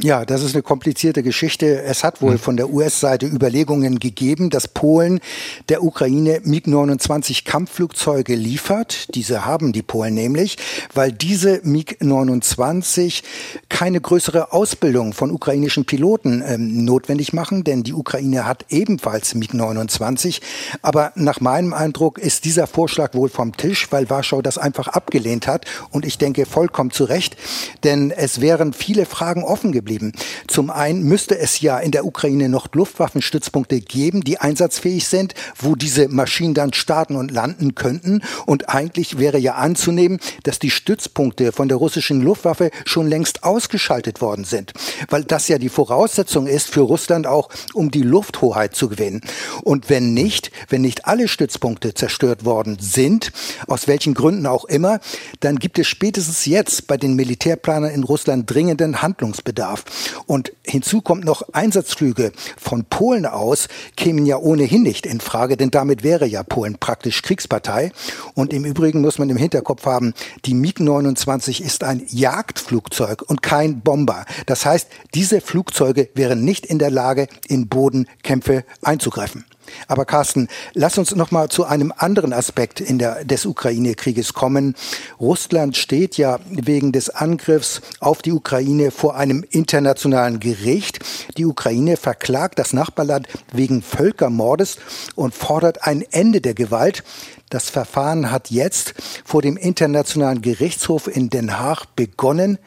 Ja, 0.01 0.23
das 0.23 0.43
ist 0.43 0.55
eine 0.55 0.63
komplizierte 0.63 1.23
Geschichte. 1.23 1.81
Es 1.81 2.05
hat 2.05 2.21
wohl 2.21 2.33
hm. 2.33 2.39
von 2.39 2.55
der 2.55 2.69
US-Seite 2.69 3.25
Überlegungen 3.25 3.99
gegeben, 3.99 4.49
dass 4.49 4.69
Polen 4.69 5.19
der 5.67 5.83
Ukraine 5.83 6.39
MiG-29 6.45 7.43
Kampfflugzeuge 7.43 8.35
liefert. 8.35 9.13
Diese 9.15 9.43
haben 9.43 9.73
die 9.73 9.81
Polen 9.81 10.13
nämlich, 10.13 10.57
weil 10.93 11.11
diese 11.11 11.59
MiG-29 11.63 13.23
keine 13.67 13.99
größere 13.99 14.53
Ausbildung 14.53 15.11
von 15.11 15.31
ukrainischen 15.31 15.83
Piloten 15.83 16.41
ähm, 16.47 16.85
notwendig 16.85 17.33
machen, 17.33 17.65
denn 17.65 17.83
die 17.83 17.93
Ukraine 17.93 18.45
hat 18.45 18.67
ebenfalls 18.69 19.35
MiG-29. 19.35 20.39
Aber 20.81 21.11
nach 21.15 21.41
meinem 21.41 21.73
Eindruck 21.73 22.19
ist 22.19 22.45
dieser 22.45 22.67
Vorschlag 22.67 23.15
wohl 23.15 23.27
vom 23.27 23.57
Tisch, 23.57 23.91
weil 23.91 24.09
Warschau 24.09 24.41
das 24.41 24.57
einfach 24.57 24.87
abgelehnt 24.87 25.45
hat. 25.45 25.65
Und 25.91 26.05
ich 26.05 26.17
denke 26.17 26.45
vollkommen 26.45 26.91
zu 26.91 27.03
Recht, 27.03 27.35
denn 27.83 28.11
es 28.11 28.39
wären 28.39 28.71
viele 28.71 29.05
Fragen 29.05 29.43
offen 29.43 29.73
geblieben 29.73 29.88
geblieben. 29.89 30.13
Zum 30.47 30.69
einen 30.69 31.03
müsste 31.03 31.37
es 31.37 31.61
ja 31.61 31.79
in 31.79 31.91
der 31.91 32.05
Ukraine 32.05 32.47
noch 32.47 32.67
Luftwaffenstützpunkte 32.73 33.81
geben, 33.81 34.21
die 34.21 34.37
einsatzfähig 34.37 35.07
sind, 35.07 35.33
wo 35.57 35.75
diese 35.75 36.07
Maschinen 36.07 36.53
dann 36.53 36.73
starten 36.73 37.15
und 37.15 37.31
landen 37.31 37.73
könnten. 37.73 38.21
Und 38.45 38.69
eigentlich 38.69 39.17
wäre 39.17 39.39
ja 39.39 39.55
anzunehmen, 39.55 40.19
dass 40.43 40.59
die 40.59 40.69
Stützpunkte 40.69 41.51
von 41.51 41.67
der 41.67 41.77
russischen 41.77 42.21
Luftwaffe 42.21 42.69
schon 42.85 43.07
längst 43.07 43.43
ausgeschaltet 43.43 44.21
worden 44.21 44.45
sind, 44.45 44.73
weil 45.09 45.23
das 45.23 45.47
ja 45.47 45.57
die 45.57 45.69
Voraussetzung 45.69 46.45
ist 46.45 46.69
für 46.69 46.81
Russland 46.81 47.25
auch, 47.25 47.49
um 47.73 47.89
die 47.89 48.03
Lufthoheit 48.03 48.75
zu 48.75 48.89
gewinnen. 48.89 49.21
Und 49.63 49.89
wenn 49.89 50.13
nicht, 50.13 50.51
wenn 50.69 50.81
nicht 50.81 51.05
alle 51.05 51.27
Stützpunkte 51.27 51.95
zerstört 51.95 52.45
worden 52.45 52.77
sind, 52.79 53.31
aus 53.67 53.87
welchen 53.87 54.13
Gründen 54.13 54.45
auch 54.45 54.65
immer, 54.65 54.99
dann 55.39 55.57
gibt 55.57 55.79
es 55.79 55.87
spätestens 55.87 56.45
jetzt 56.45 56.87
bei 56.87 56.97
den 56.97 57.15
Militärplanern 57.15 57.91
in 57.91 58.03
Russland 58.03 58.49
dringenden 58.49 59.01
Handlungsbedarf. 59.01 59.78
Und 60.25 60.51
hinzu 60.65 61.01
kommt 61.01 61.25
noch 61.25 61.41
Einsatzflüge 61.53 62.31
von 62.57 62.85
Polen 62.85 63.25
aus 63.25 63.67
kämen 63.95 64.25
ja 64.25 64.37
ohnehin 64.37 64.83
nicht 64.83 65.05
in 65.05 65.19
Frage, 65.19 65.57
denn 65.57 65.71
damit 65.71 66.03
wäre 66.03 66.25
ja 66.25 66.43
Polen 66.43 66.77
praktisch 66.79 67.21
Kriegspartei. 67.21 67.91
Und 68.33 68.53
im 68.53 68.65
Übrigen 68.65 69.01
muss 69.01 69.19
man 69.19 69.29
im 69.29 69.37
Hinterkopf 69.37 69.85
haben, 69.85 70.13
die 70.45 70.53
MiG-29 70.53 71.61
ist 71.61 71.83
ein 71.83 72.03
Jagdflugzeug 72.09 73.23
und 73.23 73.41
kein 73.41 73.81
Bomber. 73.81 74.25
Das 74.45 74.65
heißt, 74.65 74.87
diese 75.13 75.41
Flugzeuge 75.41 76.09
wären 76.15 76.43
nicht 76.43 76.65
in 76.65 76.79
der 76.79 76.91
Lage, 76.91 77.27
in 77.47 77.67
Bodenkämpfe 77.67 78.63
einzugreifen. 78.81 79.45
Aber 79.87 80.05
Carsten, 80.05 80.47
lass 80.73 80.97
uns 80.97 81.15
noch 81.15 81.31
mal 81.31 81.49
zu 81.49 81.65
einem 81.65 81.93
anderen 81.95 82.33
Aspekt 82.33 82.81
in 82.81 82.99
der, 82.99 83.25
des 83.25 83.45
Ukraine-Krieges 83.45 84.33
kommen. 84.33 84.75
Russland 85.19 85.77
steht 85.77 86.17
ja 86.17 86.39
wegen 86.49 86.91
des 86.91 87.09
Angriffs 87.09 87.81
auf 87.99 88.21
die 88.21 88.31
Ukraine 88.31 88.91
vor 88.91 89.15
einem 89.15 89.45
internationalen 89.49 90.39
Gericht. 90.39 90.99
Die 91.37 91.45
Ukraine 91.45 91.97
verklagt 91.97 92.59
das 92.59 92.73
Nachbarland 92.73 93.27
wegen 93.53 93.81
Völkermordes 93.81 94.77
und 95.15 95.33
fordert 95.33 95.85
ein 95.85 96.03
Ende 96.11 96.41
der 96.41 96.53
Gewalt. 96.53 97.03
Das 97.49 97.69
Verfahren 97.69 98.31
hat 98.31 98.51
jetzt 98.51 98.93
vor 99.25 99.41
dem 99.41 99.57
Internationalen 99.57 100.41
Gerichtshof 100.41 101.07
in 101.07 101.29
Den 101.29 101.59
Haag 101.59 101.95
begonnen. 101.95 102.59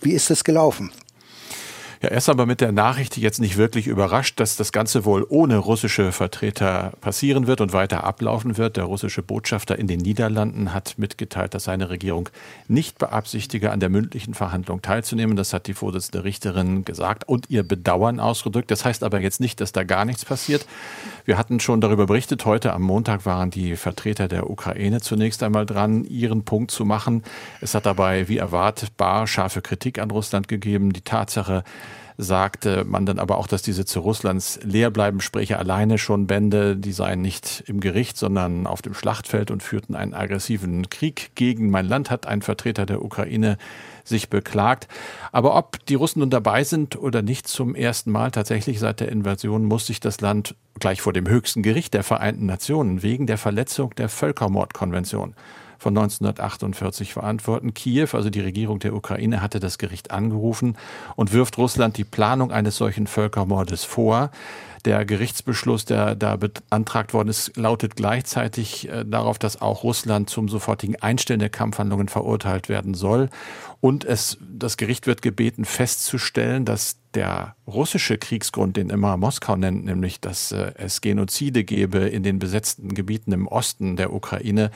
Wie 0.00 0.12
ist 0.12 0.30
es 0.30 0.42
gelaufen? 0.42 0.90
Ja, 2.02 2.10
erst 2.10 2.28
aber 2.28 2.44
mit 2.44 2.60
der 2.60 2.72
Nachricht, 2.72 3.16
jetzt 3.16 3.40
nicht 3.40 3.56
wirklich 3.56 3.86
überrascht, 3.86 4.38
dass 4.38 4.56
das 4.56 4.72
Ganze 4.72 5.04
wohl 5.04 5.24
ohne 5.28 5.56
russische 5.56 6.12
Vertreter 6.12 6.92
passieren 7.00 7.46
wird 7.46 7.60
und 7.60 7.72
weiter 7.72 8.04
ablaufen 8.04 8.58
wird. 8.58 8.76
Der 8.76 8.84
russische 8.84 9.22
Botschafter 9.22 9.78
in 9.78 9.86
den 9.86 10.00
Niederlanden 10.00 10.74
hat 10.74 10.98
mitgeteilt, 10.98 11.54
dass 11.54 11.64
seine 11.64 11.88
Regierung 11.88 12.28
nicht 12.68 12.98
beabsichtige, 12.98 13.70
an 13.70 13.80
der 13.80 13.88
mündlichen 13.88 14.34
Verhandlung 14.34 14.82
teilzunehmen. 14.82 15.36
Das 15.36 15.52
hat 15.52 15.66
die 15.66 15.74
Vorsitzende 15.74 16.24
Richterin 16.24 16.84
gesagt 16.84 17.28
und 17.28 17.48
ihr 17.48 17.62
Bedauern 17.62 18.20
ausgedrückt. 18.20 18.70
Das 18.70 18.84
heißt 18.84 19.02
aber 19.02 19.20
jetzt 19.20 19.40
nicht, 19.40 19.60
dass 19.60 19.72
da 19.72 19.84
gar 19.84 20.04
nichts 20.04 20.24
passiert. 20.24 20.66
Wir 21.24 21.38
hatten 21.38 21.60
schon 21.60 21.80
darüber 21.80 22.06
berichtet. 22.06 22.44
Heute 22.44 22.72
am 22.72 22.82
Montag 22.82 23.24
waren 23.24 23.50
die 23.50 23.76
Vertreter 23.76 24.28
der 24.28 24.50
Ukraine 24.50 25.00
zunächst 25.00 25.42
einmal 25.42 25.66
dran, 25.66 26.04
ihren 26.04 26.44
Punkt 26.44 26.70
zu 26.70 26.84
machen. 26.84 27.24
Es 27.60 27.74
hat 27.74 27.86
dabei, 27.86 28.28
wie 28.28 28.36
erwartbar, 28.36 29.26
scharfe 29.26 29.62
Kritik 29.62 29.98
an 29.98 30.10
Russland 30.10 30.46
gegeben. 30.46 30.92
Die 30.92 31.00
Tatsache, 31.00 31.64
sagte 32.18 32.84
man 32.84 33.04
dann 33.04 33.18
aber 33.18 33.36
auch, 33.38 33.46
dass 33.46 33.62
diese 33.62 33.84
zu 33.84 34.00
Russlands 34.00 34.58
leer 34.62 34.90
bleiben 34.90 35.20
Sprecher 35.20 35.58
alleine 35.58 35.98
schon 35.98 36.26
Bände, 36.26 36.76
die 36.76 36.92
seien 36.92 37.20
nicht 37.20 37.64
im 37.66 37.80
Gericht, 37.80 38.16
sondern 38.16 38.66
auf 38.66 38.82
dem 38.82 38.94
Schlachtfeld 38.94 39.50
und 39.50 39.62
führten 39.62 39.94
einen 39.94 40.14
aggressiven 40.14 40.88
Krieg 40.88 41.32
gegen 41.34 41.70
mein 41.70 41.86
Land, 41.86 42.10
hat 42.10 42.26
ein 42.26 42.42
Vertreter 42.42 42.86
der 42.86 43.04
Ukraine 43.04 43.58
sich 44.04 44.30
beklagt. 44.30 44.88
Aber 45.32 45.56
ob 45.56 45.84
die 45.86 45.94
Russen 45.94 46.20
nun 46.20 46.30
dabei 46.30 46.64
sind 46.64 46.96
oder 46.96 47.22
nicht 47.22 47.48
zum 47.48 47.74
ersten 47.74 48.10
Mal 48.10 48.30
tatsächlich 48.30 48.78
seit 48.78 49.00
der 49.00 49.10
Invasion, 49.10 49.64
muss 49.64 49.86
sich 49.86 50.00
das 50.00 50.20
Land 50.20 50.54
gleich 50.78 51.02
vor 51.02 51.12
dem 51.12 51.28
höchsten 51.28 51.62
Gericht 51.62 51.92
der 51.92 52.02
Vereinten 52.02 52.46
Nationen 52.46 53.02
wegen 53.02 53.26
der 53.26 53.38
Verletzung 53.38 53.94
der 53.96 54.08
Völkermordkonvention 54.08 55.34
von 55.78 55.96
1948 55.96 57.12
verantworten. 57.12 57.74
Kiew, 57.74 58.08
also 58.12 58.30
die 58.30 58.40
Regierung 58.40 58.78
der 58.78 58.94
Ukraine, 58.94 59.42
hatte 59.42 59.60
das 59.60 59.78
Gericht 59.78 60.10
angerufen 60.10 60.76
und 61.16 61.32
wirft 61.32 61.58
Russland 61.58 61.96
die 61.96 62.04
Planung 62.04 62.52
eines 62.52 62.76
solchen 62.76 63.06
Völkermordes 63.06 63.84
vor. 63.84 64.30
Der 64.86 65.04
Gerichtsbeschluss, 65.04 65.84
der 65.84 66.14
da 66.14 66.36
beantragt 66.36 67.12
worden 67.12 67.28
ist, 67.28 67.56
lautet 67.56 67.96
gleichzeitig 67.96 68.88
äh, 68.88 69.04
darauf, 69.04 69.36
dass 69.36 69.60
auch 69.60 69.82
Russland 69.82 70.30
zum 70.30 70.48
sofortigen 70.48 70.94
Einstellen 71.02 71.40
der 71.40 71.50
Kampfhandlungen 71.50 72.08
verurteilt 72.08 72.68
werden 72.68 72.94
soll. 72.94 73.28
Und 73.80 74.04
es, 74.04 74.38
das 74.40 74.76
Gericht 74.76 75.08
wird 75.08 75.22
gebeten, 75.22 75.64
festzustellen, 75.64 76.64
dass 76.64 76.98
der 77.14 77.56
russische 77.66 78.18
Kriegsgrund, 78.18 78.76
den 78.76 78.90
immer 78.90 79.16
Moskau 79.16 79.56
nennt, 79.56 79.84
nämlich 79.84 80.20
dass 80.20 80.52
äh, 80.52 80.72
es 80.76 81.00
Genozide 81.00 81.64
gebe 81.64 81.98
in 81.98 82.22
den 82.22 82.38
besetzten 82.38 82.94
Gebieten 82.94 83.32
im 83.32 83.46
Osten 83.48 83.96
der 83.96 84.12
Ukraine, 84.12 84.70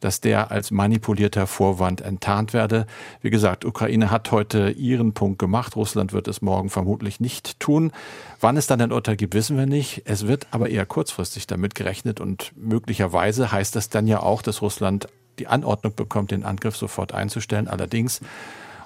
dass 0.00 0.20
der 0.20 0.50
als 0.50 0.70
manipulierter 0.70 1.46
Vorwand 1.46 2.00
enttarnt 2.00 2.52
werde. 2.52 2.86
Wie 3.22 3.30
gesagt, 3.30 3.64
Ukraine 3.64 4.10
hat 4.10 4.30
heute 4.32 4.70
ihren 4.70 5.14
Punkt 5.14 5.38
gemacht. 5.38 5.76
Russland 5.76 6.12
wird 6.12 6.28
es 6.28 6.42
morgen 6.42 6.70
vermutlich 6.70 7.20
nicht 7.20 7.60
tun. 7.60 7.92
Wann 8.40 8.56
es 8.56 8.66
dann 8.66 8.80
ein 8.80 8.92
Urteil 8.92 9.16
gibt, 9.16 9.34
wissen 9.34 9.56
wir 9.56 9.66
nicht. 9.66 10.02
Es 10.04 10.26
wird 10.26 10.48
aber 10.50 10.68
eher 10.68 10.86
kurzfristig 10.86 11.46
damit 11.46 11.74
gerechnet 11.74 12.20
und 12.20 12.52
möglicherweise 12.56 13.52
heißt 13.52 13.76
das 13.76 13.88
dann 13.88 14.06
ja 14.06 14.20
auch, 14.20 14.42
dass 14.42 14.62
Russland 14.62 15.08
die 15.38 15.46
Anordnung 15.46 15.94
bekommt, 15.94 16.30
den 16.30 16.44
Angriff 16.44 16.76
sofort 16.76 17.12
einzustellen. 17.12 17.68
Allerdings 17.68 18.20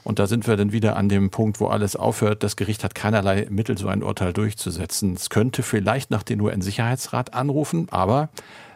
und 0.09 0.19
da 0.19 0.27
sind 0.27 0.47
wir 0.47 0.57
dann 0.57 0.73
wieder 0.73 0.97
an 0.97 1.11
dem 1.11 1.29
Punkt, 1.29 1.61
wo 1.61 1.67
alles 1.67 1.95
aufhört. 1.95 2.43
Das 2.43 2.57
Gericht 2.57 2.83
hat 2.83 2.95
keinerlei 2.95 3.47
Mittel, 3.51 3.77
so 3.77 3.89
ein 3.89 4.03
Urteil 4.03 4.33
durchzusetzen. 4.33 5.13
Es 5.13 5.29
könnte 5.29 5.63
vielleicht 5.63 6.11
nach 6.11 6.23
den 6.23 6.41
UN-Sicherheitsrat 6.41 7.35
anrufen, 7.35 7.89
aber 7.91 8.31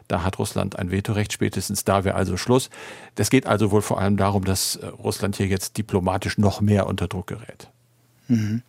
da 0.08 0.24
hat 0.24 0.38
Russland 0.38 0.78
ein 0.78 0.90
Vetorecht, 0.90 1.32
spätestens 1.32 1.84
da 1.84 2.04
wäre 2.04 2.16
also 2.16 2.36
Schluss. 2.36 2.68
Das 3.14 3.30
geht 3.30 3.46
also 3.46 3.70
wohl 3.70 3.80
vor 3.80 3.98
allem 3.98 4.18
darum, 4.18 4.44
dass 4.44 4.78
Russland 5.02 5.36
hier 5.36 5.46
jetzt 5.46 5.78
diplomatisch 5.78 6.36
noch 6.36 6.60
mehr 6.60 6.86
unter 6.86 7.08
Druck 7.08 7.28
gerät. 7.28 7.70
Mhm. 8.28 8.62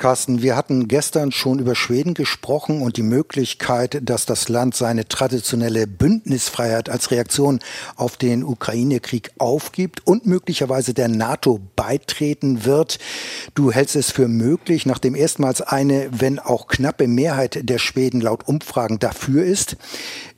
Carsten, 0.00 0.40
wir 0.40 0.56
hatten 0.56 0.88
gestern 0.88 1.30
schon 1.30 1.58
über 1.58 1.74
Schweden 1.74 2.14
gesprochen 2.14 2.80
und 2.80 2.96
die 2.96 3.02
Möglichkeit, 3.02 4.00
dass 4.02 4.24
das 4.24 4.48
Land 4.48 4.74
seine 4.74 5.06
traditionelle 5.06 5.86
Bündnisfreiheit 5.86 6.88
als 6.88 7.10
Reaktion 7.10 7.60
auf 7.96 8.16
den 8.16 8.42
Ukraine-Krieg 8.42 9.32
aufgibt 9.36 10.06
und 10.06 10.24
möglicherweise 10.24 10.94
der 10.94 11.08
NATO 11.08 11.60
beitreten 11.76 12.64
wird. 12.64 12.98
Du 13.54 13.72
hältst 13.72 13.94
es 13.94 14.10
für 14.10 14.26
möglich, 14.26 14.86
nachdem 14.86 15.14
erstmals 15.14 15.60
eine, 15.60 16.08
wenn 16.12 16.38
auch 16.38 16.66
knappe 16.68 17.06
Mehrheit 17.06 17.68
der 17.68 17.78
Schweden 17.78 18.22
laut 18.22 18.48
Umfragen 18.48 19.00
dafür 19.00 19.44
ist. 19.44 19.76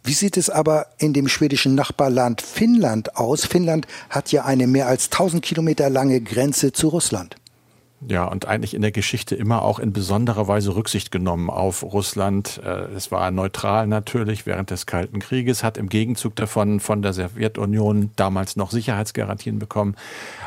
Wie 0.02 0.14
sieht 0.14 0.36
es 0.36 0.50
aber 0.50 0.88
in 0.98 1.12
dem 1.12 1.28
schwedischen 1.28 1.76
Nachbarland 1.76 2.42
Finnland 2.42 3.16
aus? 3.16 3.46
Finnland 3.46 3.86
hat 4.10 4.32
ja 4.32 4.44
eine 4.44 4.66
mehr 4.66 4.88
als 4.88 5.04
1000 5.04 5.40
Kilometer 5.40 5.88
lange 5.88 6.20
Grenze 6.20 6.72
zu 6.72 6.88
Russland. 6.88 7.36
Ja, 8.08 8.24
und 8.24 8.48
eigentlich 8.48 8.74
in 8.74 8.82
der 8.82 8.90
Geschichte 8.90 9.36
immer 9.36 9.62
auch 9.62 9.78
in 9.78 9.92
besonderer 9.92 10.48
Weise 10.48 10.74
Rücksicht 10.74 11.12
genommen 11.12 11.50
auf 11.50 11.84
Russland. 11.84 12.60
Äh, 12.64 12.92
es 12.96 13.12
war 13.12 13.30
neutral 13.30 13.86
natürlich 13.86 14.44
während 14.44 14.70
des 14.70 14.86
Kalten 14.86 15.20
Krieges, 15.20 15.62
hat 15.62 15.78
im 15.78 15.88
Gegenzug 15.88 16.34
davon 16.34 16.80
von 16.80 17.02
der 17.02 17.12
Sowjetunion 17.12 18.10
damals 18.16 18.56
noch 18.56 18.72
Sicherheitsgarantien 18.72 19.60
bekommen. 19.60 19.94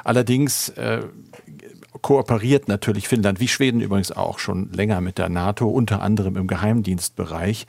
Allerdings 0.03 0.69
äh, 0.69 1.03
kooperiert 2.01 2.67
natürlich 2.67 3.07
Finnland, 3.07 3.39
wie 3.39 3.47
Schweden 3.47 3.79
übrigens 3.79 4.12
auch, 4.12 4.39
schon 4.39 4.71
länger 4.74 5.00
mit 5.00 5.17
der 5.17 5.29
NATO, 5.29 5.69
unter 5.69 6.01
anderem 6.01 6.35
im 6.35 6.47
Geheimdienstbereich. 6.47 7.67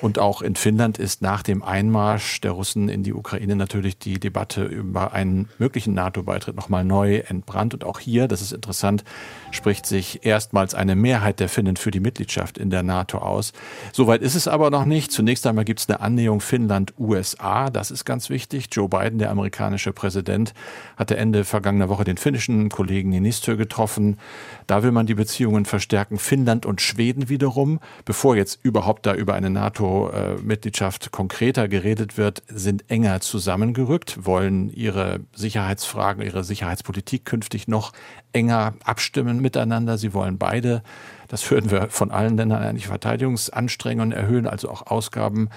Und 0.00 0.20
auch 0.20 0.42
in 0.42 0.54
Finnland 0.54 0.96
ist 0.98 1.22
nach 1.22 1.42
dem 1.42 1.64
Einmarsch 1.64 2.40
der 2.40 2.52
Russen 2.52 2.88
in 2.88 3.02
die 3.02 3.12
Ukraine 3.12 3.56
natürlich 3.56 3.98
die 3.98 4.20
Debatte 4.20 4.62
über 4.64 5.12
einen 5.12 5.48
möglichen 5.58 5.92
NATO-Beitritt 5.92 6.54
nochmal 6.54 6.84
neu 6.84 7.16
entbrannt. 7.16 7.74
Und 7.74 7.82
auch 7.82 7.98
hier, 7.98 8.28
das 8.28 8.40
ist 8.40 8.52
interessant, 8.52 9.02
spricht 9.50 9.86
sich 9.86 10.24
erstmals 10.24 10.76
eine 10.76 10.94
Mehrheit 10.94 11.40
der 11.40 11.48
Finnen 11.48 11.76
für 11.76 11.90
die 11.90 11.98
Mitgliedschaft 11.98 12.58
in 12.58 12.70
der 12.70 12.84
NATO 12.84 13.18
aus. 13.18 13.52
Soweit 13.92 14.22
ist 14.22 14.36
es 14.36 14.46
aber 14.46 14.70
noch 14.70 14.84
nicht. 14.84 15.10
Zunächst 15.10 15.44
einmal 15.48 15.64
gibt 15.64 15.80
es 15.80 15.88
eine 15.88 16.00
Annäherung 16.00 16.40
Finnland-USA. 16.40 17.70
Das 17.70 17.90
ist 17.90 18.04
ganz 18.04 18.30
wichtig. 18.30 18.68
Joe 18.70 18.88
Biden, 18.88 19.18
der 19.18 19.32
amerikanische 19.32 19.92
Präsident, 19.92 20.54
hatte 20.96 21.16
Ende 21.16 21.42
vergangener 21.42 21.88
Woche 21.88 22.04
den 22.04 22.18
finnischen 22.18 22.68
Kollegen 22.68 23.10
Niinistö 23.10 23.56
getroffen. 23.56 24.16
Da 24.68 24.84
will 24.84 24.92
man 24.92 25.06
die 25.06 25.14
Beziehungen 25.14 25.64
verstärken. 25.64 26.18
Finnland 26.18 26.66
und 26.66 26.80
Schweden 26.80 27.28
wiederum, 27.28 27.80
bevor 28.04 28.36
jetzt 28.36 28.60
überhaupt 28.62 29.04
da 29.04 29.14
über 29.14 29.34
eine 29.34 29.50
NATO-Mitgliedschaft 29.88 31.10
konkreter 31.12 31.68
geredet 31.68 32.16
wird, 32.16 32.42
sind 32.48 32.90
enger 32.90 33.20
zusammengerückt, 33.20 34.26
wollen 34.26 34.70
ihre 34.70 35.20
Sicherheitsfragen, 35.34 36.22
ihre 36.22 36.44
Sicherheitspolitik 36.44 37.24
künftig 37.24 37.68
noch 37.68 37.92
enger 38.32 38.74
abstimmen 38.84 39.40
miteinander. 39.40 39.98
Sie 39.98 40.14
wollen 40.14 40.38
beide, 40.38 40.82
das 41.28 41.50
hören 41.50 41.70
wir 41.70 41.88
von 41.90 42.10
allen 42.10 42.36
Ländern 42.36 42.62
eigentlich, 42.62 42.86
Verteidigungsanstrengungen 42.86 44.12
erhöhen, 44.12 44.46
also 44.46 44.68
auch 44.70 44.86
Ausgaben. 44.86 45.48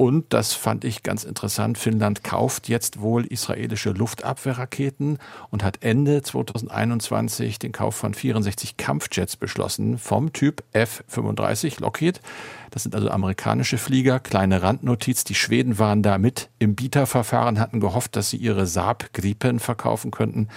Und 0.00 0.32
das 0.32 0.54
fand 0.54 0.86
ich 0.86 1.02
ganz 1.02 1.24
interessant. 1.24 1.76
Finnland 1.76 2.24
kauft 2.24 2.70
jetzt 2.70 3.02
wohl 3.02 3.26
israelische 3.26 3.90
Luftabwehrraketen 3.90 5.18
und 5.50 5.62
hat 5.62 5.82
Ende 5.82 6.22
2021 6.22 7.58
den 7.58 7.72
Kauf 7.72 7.96
von 7.96 8.14
64 8.14 8.78
Kampfjets 8.78 9.36
beschlossen 9.36 9.98
vom 9.98 10.32
Typ 10.32 10.64
F-35 10.72 11.82
Lockheed. 11.82 12.22
Das 12.70 12.84
sind 12.84 12.94
also 12.94 13.10
amerikanische 13.10 13.76
Flieger. 13.76 14.20
Kleine 14.20 14.62
Randnotiz. 14.62 15.24
Die 15.24 15.34
Schweden 15.34 15.78
waren 15.78 16.02
da 16.02 16.16
mit 16.16 16.48
im 16.58 16.76
Bieterverfahren, 16.76 17.60
hatten 17.60 17.78
gehofft, 17.78 18.16
dass 18.16 18.30
sie 18.30 18.38
ihre 18.38 18.66
Saab 18.66 19.12
Gripen 19.12 19.60
verkaufen 19.60 20.10
könnten. 20.10 20.48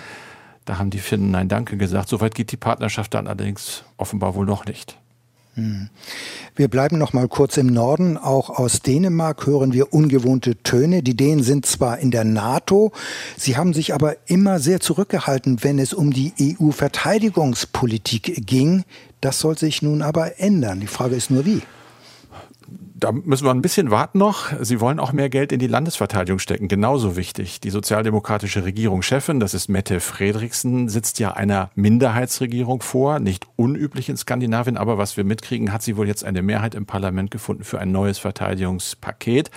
Da 0.63 0.77
haben 0.77 0.89
die 0.89 0.99
Finnen 0.99 1.31
Nein 1.31 1.49
Danke 1.49 1.75
gesagt. 1.75 2.07
Soweit 2.07 2.33
geht 2.33 2.53
die 2.53 2.57
Partnerschaft 2.57 3.13
dann 3.13 3.27
allerdings 3.27 3.83
offenbar 3.97 4.35
wohl 4.35 4.45
noch 4.45 4.65
nicht. 4.65 5.02
Wir 5.55 6.67
bleiben 6.67 6.97
noch 6.97 7.13
mal 7.13 7.27
kurz 7.27 7.57
im 7.57 7.67
Norden. 7.67 8.17
Auch 8.17 8.49
aus 8.49 8.81
Dänemark 8.81 9.45
hören 9.45 9.71
wir 9.71 9.93
ungewohnte 9.93 10.55
Töne. 10.63 11.03
Die 11.03 11.15
Dänen 11.15 11.43
sind 11.43 11.67
zwar 11.67 11.99
in 11.99 12.09
der 12.09 12.23
NATO, 12.23 12.91
sie 13.37 13.55
haben 13.55 13.73
sich 13.73 13.93
aber 13.93 14.15
immer 14.25 14.59
sehr 14.59 14.79
zurückgehalten, 14.79 15.63
wenn 15.63 15.77
es 15.77 15.93
um 15.93 16.11
die 16.11 16.33
EU-Verteidigungspolitik 16.39 18.47
ging. 18.47 18.83
Das 19.21 19.37
soll 19.39 19.55
sich 19.57 19.83
nun 19.83 20.01
aber 20.01 20.39
ändern. 20.39 20.79
Die 20.79 20.87
Frage 20.87 21.15
ist 21.15 21.29
nur 21.29 21.45
wie 21.45 21.61
da 23.03 23.11
müssen 23.11 23.45
wir 23.45 23.51
ein 23.51 23.61
bisschen 23.61 23.91
warten 23.91 24.17
noch. 24.17 24.53
Sie 24.61 24.79
wollen 24.79 24.97
auch 24.97 25.11
mehr 25.11 25.29
Geld 25.29 25.51
in 25.51 25.59
die 25.59 25.67
Landesverteidigung 25.67 26.39
stecken. 26.39 26.69
Genauso 26.69 27.17
wichtig. 27.17 27.59
Die 27.59 27.69
sozialdemokratische 27.69 28.63
Regierungschefin, 28.63 29.41
das 29.41 29.53
ist 29.53 29.67
Mette 29.67 29.99
Frederiksen, 29.99 30.87
sitzt 30.87 31.19
ja 31.19 31.31
einer 31.31 31.69
Minderheitsregierung 31.75 32.81
vor. 32.81 33.19
Nicht 33.19 33.45
unüblich 33.57 34.07
in 34.07 34.15
Skandinavien, 34.15 34.77
aber 34.77 34.97
was 34.97 35.17
wir 35.17 35.25
mitkriegen, 35.25 35.73
hat 35.73 35.81
sie 35.81 35.97
wohl 35.97 36.07
jetzt 36.07 36.23
eine 36.23 36.41
Mehrheit 36.41 36.75
im 36.75 36.85
Parlament 36.85 37.29
gefunden 37.29 37.65
für 37.65 37.79
ein 37.79 37.91
neues 37.91 38.19
Verteidigungspaket. 38.19 39.51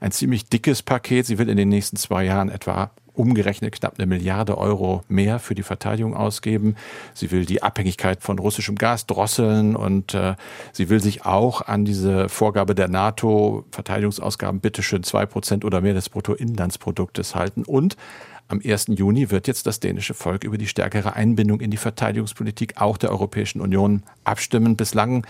Ein 0.00 0.12
ziemlich 0.12 0.50
dickes 0.50 0.82
Paket. 0.82 1.24
Sie 1.24 1.38
will 1.38 1.48
in 1.48 1.56
den 1.56 1.70
nächsten 1.70 1.96
zwei 1.96 2.24
Jahren 2.24 2.50
etwa 2.50 2.90
umgerechnet 3.14 3.72
knapp 3.72 3.94
eine 3.98 4.06
Milliarde 4.06 4.58
Euro 4.58 5.02
mehr 5.08 5.38
für 5.38 5.54
die 5.54 5.62
Verteidigung 5.62 6.14
ausgeben. 6.14 6.76
Sie 7.14 7.30
will 7.30 7.44
die 7.44 7.62
Abhängigkeit 7.62 8.22
von 8.22 8.38
russischem 8.38 8.76
Gas 8.76 9.06
drosseln 9.06 9.76
und 9.76 10.14
äh, 10.14 10.34
sie 10.72 10.88
will 10.88 11.00
sich 11.00 11.24
auch 11.24 11.62
an 11.62 11.84
diese 11.84 12.28
Vorgabe 12.28 12.74
der 12.74 12.88
NATO, 12.88 13.64
Verteidigungsausgaben 13.70 14.60
bitteschön 14.60 15.02
zwei 15.02 15.26
Prozent 15.26 15.64
oder 15.64 15.80
mehr 15.80 15.94
des 15.94 16.08
Bruttoinlandsproduktes 16.08 17.34
halten. 17.34 17.64
Und 17.64 17.96
am 18.50 18.60
1. 18.64 18.86
Juni 18.88 19.30
wird 19.30 19.46
jetzt 19.46 19.66
das 19.66 19.78
dänische 19.78 20.12
Volk 20.12 20.42
über 20.42 20.58
die 20.58 20.66
stärkere 20.66 21.14
Einbindung 21.14 21.60
in 21.60 21.70
die 21.70 21.76
Verteidigungspolitik 21.76 22.80
auch 22.80 22.98
der 22.98 23.10
Europäischen 23.10 23.60
Union 23.60 24.02
abstimmen. 24.24 24.74
Bislang 24.74 25.24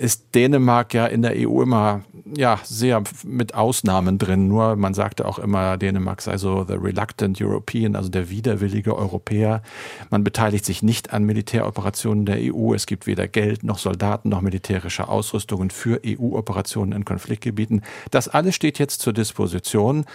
ist 0.00 0.34
Dänemark 0.34 0.94
ja 0.94 1.06
in 1.06 1.20
der 1.20 1.34
EU 1.36 1.60
immer 1.60 2.02
ja 2.36 2.58
sehr 2.64 3.02
mit 3.22 3.54
Ausnahmen 3.54 4.16
drin. 4.16 4.48
Nur 4.48 4.76
man 4.76 4.94
sagte 4.94 5.26
auch 5.26 5.38
immer, 5.38 5.76
Dänemark 5.76 6.22
sei 6.22 6.38
so 6.38 6.64
the 6.66 6.74
reluctant 6.74 7.40
European, 7.40 7.94
also 7.94 8.08
der 8.08 8.30
widerwillige 8.30 8.96
Europäer. 8.96 9.62
Man 10.08 10.24
beteiligt 10.24 10.64
sich 10.64 10.82
nicht 10.82 11.12
an 11.12 11.24
Militäroperationen 11.24 12.24
der 12.24 12.38
EU. 12.40 12.72
Es 12.72 12.86
gibt 12.86 13.06
weder 13.06 13.28
Geld 13.28 13.62
noch 13.62 13.78
Soldaten 13.78 14.30
noch 14.30 14.40
militärische 14.40 15.06
Ausrüstungen 15.06 15.68
für 15.68 16.00
EU-Operationen 16.06 16.92
in 16.92 17.04
Konfliktgebieten. 17.04 17.82
Das 18.10 18.28
alles 18.28 18.54
steht 18.54 18.78
jetzt 18.78 19.02
zur 19.02 19.12
Disposition. 19.12 20.06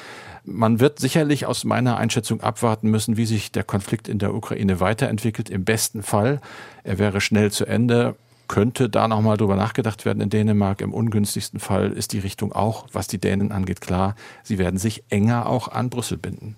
Man 0.44 0.80
wird 0.80 1.00
sicherlich 1.00 1.46
aus 1.46 1.64
meiner 1.64 1.98
Einschätzung 1.98 2.42
abwarten 2.42 2.90
müssen, 2.90 3.18
wie 3.18 3.26
sich 3.26 3.52
der 3.52 3.64
Konflikt 3.64 4.08
in 4.08 4.18
der 4.18 4.34
Ukraine 4.34 4.80
weiterentwickelt. 4.80 5.50
Im 5.50 5.64
besten 5.64 6.02
Fall, 6.02 6.42
er 6.84 6.98
wäre 6.98 7.22
schnell 7.22 7.52
zu 7.52 7.66
Ende 7.66 8.16
könnte 8.48 8.90
da 8.90 9.08
nochmal 9.08 9.38
drüber 9.38 9.56
nachgedacht 9.56 10.06
werden 10.06 10.22
in 10.22 10.30
Dänemark. 10.30 10.82
Im 10.82 10.94
ungünstigsten 10.94 11.60
Fall 11.60 11.92
ist 11.92 12.14
die 12.14 12.20
Richtung 12.20 12.52
auch, 12.52 12.88
was 12.92 13.08
die 13.08 13.20
Dänen 13.20 13.52
angeht, 13.52 13.82
klar. 13.82 14.16
Sie 14.44 14.58
werden 14.58 14.78
sich 14.78 15.04
enger 15.10 15.48
auch 15.48 15.68
an 15.68 15.90
Brüssel 15.90 16.18
binden. 16.18 16.56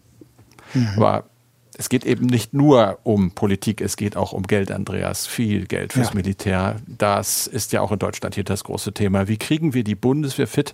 Mhm. 0.74 0.90
Aber 0.98 1.26
es 1.78 1.90
geht 1.90 2.06
eben 2.06 2.26
nicht 2.26 2.54
nur 2.54 3.00
um 3.04 3.32
Politik, 3.32 3.82
es 3.82 3.98
geht 3.98 4.18
auch 4.18 4.34
um 4.34 4.44
Geld, 4.44 4.72
Andreas. 4.72 5.28
Viel 5.28 5.68
Geld 5.68 5.94
fürs 5.94 6.10
ja. 6.10 6.16
Militär. 6.16 6.78
Das 6.88 7.46
ist 7.46 7.72
ja 7.72 7.82
auch 7.82 7.92
in 7.92 8.00
Deutschland 8.00 8.36
hier 8.36 8.44
das 8.44 8.64
große 8.64 8.94
Thema. 8.94 9.28
Wie 9.28 9.38
kriegen 9.38 9.74
wir 9.74 9.84
die 9.84 9.96
Bundeswehr 9.96 10.48
fit 10.48 10.74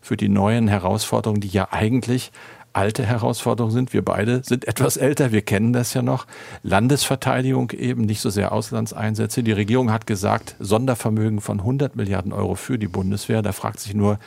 für 0.00 0.16
die 0.16 0.28
neuen 0.28 0.68
Herausforderungen, 0.68 1.40
die 1.40 1.48
ja 1.48 1.68
eigentlich 1.72 2.30
alte 2.76 3.04
Herausforderungen 3.04 3.72
sind. 3.72 3.92
Wir 3.92 4.04
beide 4.04 4.42
sind 4.44 4.68
etwas 4.68 4.96
älter, 4.96 5.32
wir 5.32 5.42
kennen 5.42 5.72
das 5.72 5.94
ja 5.94 6.02
noch. 6.02 6.26
Landesverteidigung 6.62 7.70
eben, 7.70 8.02
nicht 8.02 8.20
so 8.20 8.30
sehr 8.30 8.52
Auslandseinsätze. 8.52 9.42
Die 9.42 9.52
Regierung 9.52 9.90
hat 9.90 10.06
gesagt, 10.06 10.56
Sondervermögen 10.58 11.40
von 11.40 11.60
100 11.60 11.96
Milliarden 11.96 12.32
Euro 12.32 12.54
für 12.54 12.78
die 12.78 12.88
Bundeswehr. 12.88 13.42
Da 13.42 13.52
fragt 13.52 13.80
sich 13.80 13.94
nur, 13.94 14.18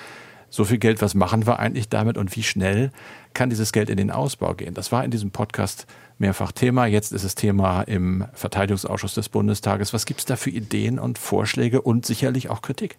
so 0.50 0.66
viel 0.66 0.80
Geld, 0.80 1.02
was 1.02 1.14
machen 1.14 1.46
wir 1.46 1.60
eigentlich 1.60 1.90
damit 1.90 2.18
und 2.18 2.36
wie 2.36 2.42
schnell 2.44 2.92
kann 3.34 3.52
dieses 3.52 3.72
Geld 3.72 3.90
in 3.90 3.98
den 3.98 4.10
Ausbau 4.10 4.56
gehen? 4.56 4.74
Das 4.74 4.92
war 4.92 5.04
in 5.04 5.12
diesem 5.12 5.30
Podcast 5.30 5.86
mehrfach 6.18 6.52
Thema. 6.52 6.88
Jetzt 6.88 7.14
ist 7.14 7.24
es 7.24 7.36
Thema 7.36 7.84
im 7.84 8.26
Verteidigungsausschuss 8.34 9.14
des 9.14 9.30
Bundestages. 9.30 9.94
Was 9.94 10.08
gibt 10.08 10.22
es 10.22 10.26
da 10.26 10.36
für 10.36 10.50
Ideen 10.50 10.98
und 10.98 11.20
Vorschläge 11.20 11.82
und 11.82 12.06
sicherlich 12.06 12.50
auch 12.50 12.64
Kritik? 12.64 12.98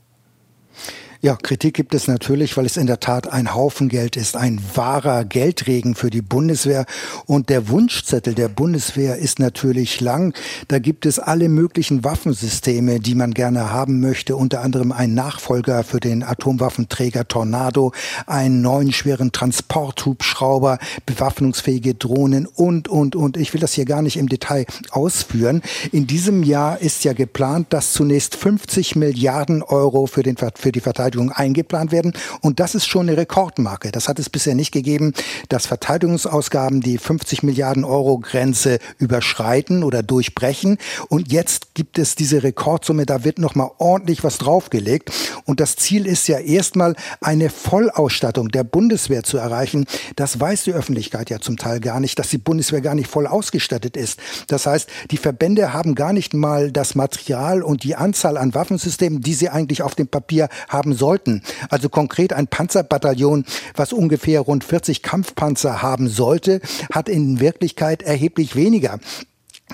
Ja, 1.23 1.37
Kritik 1.37 1.75
gibt 1.75 1.95
es 1.95 2.09
natürlich, 2.09 2.57
weil 2.57 2.65
es 2.65 2.79
in 2.79 2.87
der 2.87 2.99
Tat 2.99 3.31
ein 3.31 3.55
Haufen 3.55 3.91
Geld 3.91 4.17
ist, 4.17 4.37
ein 4.37 4.59
wahrer 4.75 5.27
Geldregen 5.27 5.95
für 5.95 6.09
die 6.09 6.23
Bundeswehr. 6.23 6.87
Und 7.27 7.51
der 7.51 7.69
Wunschzettel 7.69 8.33
der 8.33 8.49
Bundeswehr 8.49 9.17
ist 9.17 9.39
natürlich 9.39 10.01
lang. 10.01 10.33
Da 10.69 10.79
gibt 10.79 11.05
es 11.05 11.19
alle 11.19 11.51
möglichen 11.51 12.05
Waffensysteme, 12.05 13.01
die 13.01 13.15
man 13.15 13.35
gerne 13.35 13.71
haben 13.71 14.01
möchte, 14.01 14.35
unter 14.35 14.63
anderem 14.63 14.93
ein 14.93 15.13
Nachfolger 15.13 15.85
für 15.85 16.01
den 16.01 16.23
Atomwaffenträger 16.23 17.29
Tornado, 17.29 17.93
einen 18.27 18.63
neuen 18.63 18.91
schweren 18.91 19.31
Transporthubschrauber, 19.31 20.79
bewaffnungsfähige 21.05 21.97
Drohnen 21.97 22.47
und, 22.47 22.89
und, 22.89 23.15
und. 23.15 23.37
Ich 23.37 23.53
will 23.53 23.61
das 23.61 23.75
hier 23.75 23.85
gar 23.85 24.01
nicht 24.01 24.17
im 24.17 24.31
Detail 24.31 24.65
ausführen. 24.91 25.61
In 25.93 26.07
diesem 26.07 26.43
Jahr 26.45 26.81
ist 26.81 27.05
ja 27.05 27.13
geplant, 27.13 27.75
dass 27.75 27.93
zunächst 27.93 28.37
50 28.37 28.97
Milliarden 28.97 29.63
Euro 29.63 30.07
für, 30.07 30.23
den, 30.23 30.37
für 30.39 30.73
die 30.73 30.81
Verteidigung 30.81 31.10
Verteidigung 31.11 31.33
eingeplant 31.33 31.93
werden. 31.93 32.13
Und 32.41 32.61
das 32.61 32.75
ist 32.75 32.87
schon 32.87 33.09
eine 33.09 33.17
Rekordmarke. 33.17 33.91
Das 33.91 34.09
hat 34.09 34.19
es 34.19 34.31
bisher 34.31 34.55
nicht 34.55 34.73
gegeben, 34.73 35.13
dass 35.49 35.67
Verteidigungsausgaben 35.67 36.81
die 36.81 36.99
50 36.99 37.43
Milliarden 37.43 37.85
Euro 37.85 38.19
Grenze 38.19 38.79
überschreiten 38.99 39.83
oder 39.83 40.03
durchbrechen. 40.03 40.79
Und 41.09 41.33
jetzt 41.33 41.75
gibt 41.75 41.99
es 41.99 42.15
diese 42.15 42.43
Rekordsumme, 42.43 43.07
da 43.07 43.25
wird 43.25 43.39
nochmal 43.39 43.71
ordentlich 43.79 44.23
was 44.23 44.39
draufgelegt. 44.39 45.11
Und 45.45 45.61
das 45.61 45.77
Ziel 45.77 46.07
ist 46.07 46.29
ja 46.29 46.39
erstmal 46.39 46.95
eine 47.21 47.51
Vollausstattung 47.51 48.49
der 48.49 48.65
Bundeswehr 48.65 49.23
zu 49.23 49.39
erreichen. 49.39 49.87
Das 50.17 50.39
weiß 50.39 50.65
die 50.65 50.73
Öffentlichkeit 50.73 51.31
ja 51.31 51.41
zum 51.41 51.57
Teil 51.57 51.81
gar 51.81 52.01
nicht, 52.01 52.19
dass 52.19 52.29
die 52.29 52.39
Bundeswehr 52.39 52.81
gar 52.81 52.95
nicht 52.95 53.11
voll 53.11 53.27
ausgestattet 53.27 53.97
ist. 53.97 54.21
Das 54.47 54.67
heißt, 54.67 54.89
die 55.11 55.17
Verbände 55.17 55.73
haben 55.73 55.95
gar 55.95 56.13
nicht 56.13 56.35
mal 56.35 56.71
das 56.71 56.95
Material 56.95 57.63
und 57.63 57.83
die 57.83 57.97
Anzahl 57.97 58.37
an 58.37 58.55
Waffensystemen, 58.55 59.21
die 59.21 59.35
sie 59.35 59.49
eigentlich 59.49 59.83
auf 59.83 59.95
dem 59.95 60.09
Papier 60.09 60.49
haben 60.69 60.95
sollten. 61.01 61.43
Also 61.69 61.89
konkret 61.89 62.33
ein 62.33 62.47
Panzerbataillon, 62.47 63.45
was 63.75 63.93
ungefähr 63.93 64.41
rund 64.41 64.63
40 64.63 65.03
Kampfpanzer 65.03 65.83
haben 65.83 66.09
sollte, 66.09 66.61
hat 66.93 67.09
in 67.09 67.41
Wirklichkeit 67.41 68.03
erheblich 68.03 68.55
weniger. 68.55 69.01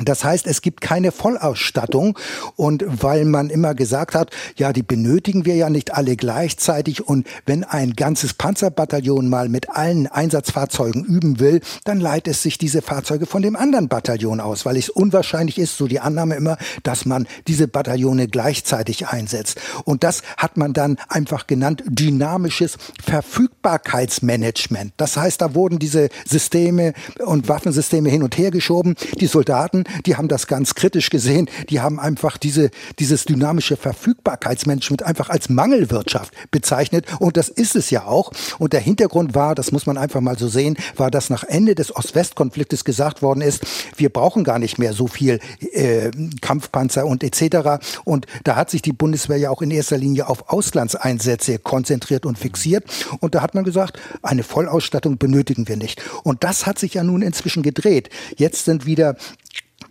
Das 0.03 0.25
heißt, 0.25 0.47
es 0.47 0.61
gibt 0.61 0.81
keine 0.81 1.11
Vollausstattung 1.11 2.19
und 2.55 2.85
weil 2.87 3.25
man 3.25 3.51
immer 3.51 3.75
gesagt 3.75 4.15
hat, 4.15 4.31
ja, 4.57 4.73
die 4.73 4.83
benötigen 4.83 5.47
wir 5.47 5.57
ja 5.57 5.71
nicht 5.71 5.95
alle 5.95 6.17
gleichzeitig 6.17 7.07
und 7.07 7.27
wenn 7.47 7.65
ein 7.65 7.95
ganzes 7.95 8.35
Panzerbataillon 8.35 9.29
mal 9.29 9.49
mit 9.49 9.71
allen 9.71 10.07
Einsatzfahrzeugen 10.07 11.05
üben 11.05 11.41
will, 11.41 11.61
dann 11.85 12.01
leitet 12.01 12.35
es 12.35 12.43
sich 12.43 12.59
diese 12.59 12.83
Fahrzeuge 12.83 13.27
von 13.27 13.43
dem 13.43 13.57
anderen 13.57 13.89
Bataillon 13.89 14.41
aus, 14.41 14.67
weil 14.67 14.77
es 14.77 14.91
unwahrscheinlich 14.91 15.59
ist, 15.59 15.77
so 15.77 15.87
die 15.87 16.01
Annahme 16.01 16.35
immer, 16.35 16.59
dass 16.83 17.07
man 17.07 17.27
diese 17.47 17.69
Bataillone 17.69 18.29
gleichzeitig 18.29 19.09
einsetzt. 19.09 19.59
Und 19.85 20.05
das 20.05 20.23
hat 20.37 20.57
man 20.57 20.73
dann 20.73 20.99
einfach 21.09 21.47
genannt 21.47 21.83
dynamisches 21.87 22.77
Verfügbarkeitsmanagement. 23.03 24.93
Das 24.97 25.17
heißt, 25.17 25.41
da 25.41 25.55
wurden 25.55 25.79
diese 25.79 26.09
Systeme 26.27 26.93
und 27.25 27.49
Waffensysteme 27.49 28.11
hin 28.11 28.23
und 28.23 28.37
her 28.37 28.51
geschoben. 28.51 28.95
Die 29.21 29.27
Soldaten 29.27 29.85
die 30.05 30.16
haben 30.16 30.29
das 30.29 30.46
ganz 30.46 30.75
kritisch 30.75 31.11
gesehen. 31.11 31.49
Die 31.70 31.81
haben 31.81 31.99
einfach 31.99 32.37
diese, 32.37 32.70
dieses 32.99 33.25
dynamische 33.25 33.77
Verfügbarkeitsmanagement 33.77 35.03
einfach 35.03 35.29
als 35.29 35.49
Mangelwirtschaft 35.49 36.33
bezeichnet. 36.51 37.07
Und 37.18 37.37
das 37.37 37.49
ist 37.49 37.77
es 37.77 37.90
ja 37.90 38.05
auch. 38.07 38.33
Und 38.59 38.72
der 38.72 38.81
Hintergrund 38.81 39.35
war, 39.35 39.55
das 39.55 39.72
muss 39.72 39.87
man 39.87 39.99
einfach 39.99 40.20
mal 40.20 40.38
so 40.38 40.49
sehen, 40.49 40.77
war, 40.96 41.11
dass 41.11 41.31
nach 41.31 41.44
Ende 41.44 41.75
des 41.75 41.94
Ost-West-Konfliktes 41.94 42.85
gesagt 42.85 43.22
worden 43.22 43.40
ist, 43.40 43.64
wir 43.96 44.11
brauchen 44.11 44.44
gar 44.44 44.59
nicht 44.59 44.79
mehr 44.79 44.92
so 44.92 45.07
viel 45.07 45.40
äh, 45.72 46.11
Kampfpanzer 46.40 47.07
und 47.07 47.22
etc. 47.22 47.85
Und 48.05 48.27
da 48.44 48.57
hat 48.57 48.70
sich 48.70 48.83
die 48.83 48.92
Bundeswehr 48.92 49.37
ja 49.37 49.51
auch 49.51 49.62
in 49.62 49.70
erster 49.70 49.99
Linie 49.99 50.29
auf 50.29 50.51
Auslandseinsätze 50.51 51.59
konzentriert 51.59 52.27
und 52.27 52.38
fixiert. 52.38 52.85
Und 53.20 53.35
da 53.35 53.42
hat 53.42 53.55
man 53.55 53.64
gesagt, 53.64 53.99
eine 54.22 54.42
Vollausstattung 54.42 55.18
benötigen 55.18 55.68
wir 55.68 55.77
nicht. 55.77 56.03
Und 56.22 56.44
das 56.44 56.66
hat 56.66 56.79
sich 56.79 56.94
ja 56.94 57.05
nun 57.05 57.22
inzwischen 57.22 57.62
gedreht. 57.62 58.11
Jetzt 58.37 58.64
sind 58.64 58.87
wieder 58.87 59.16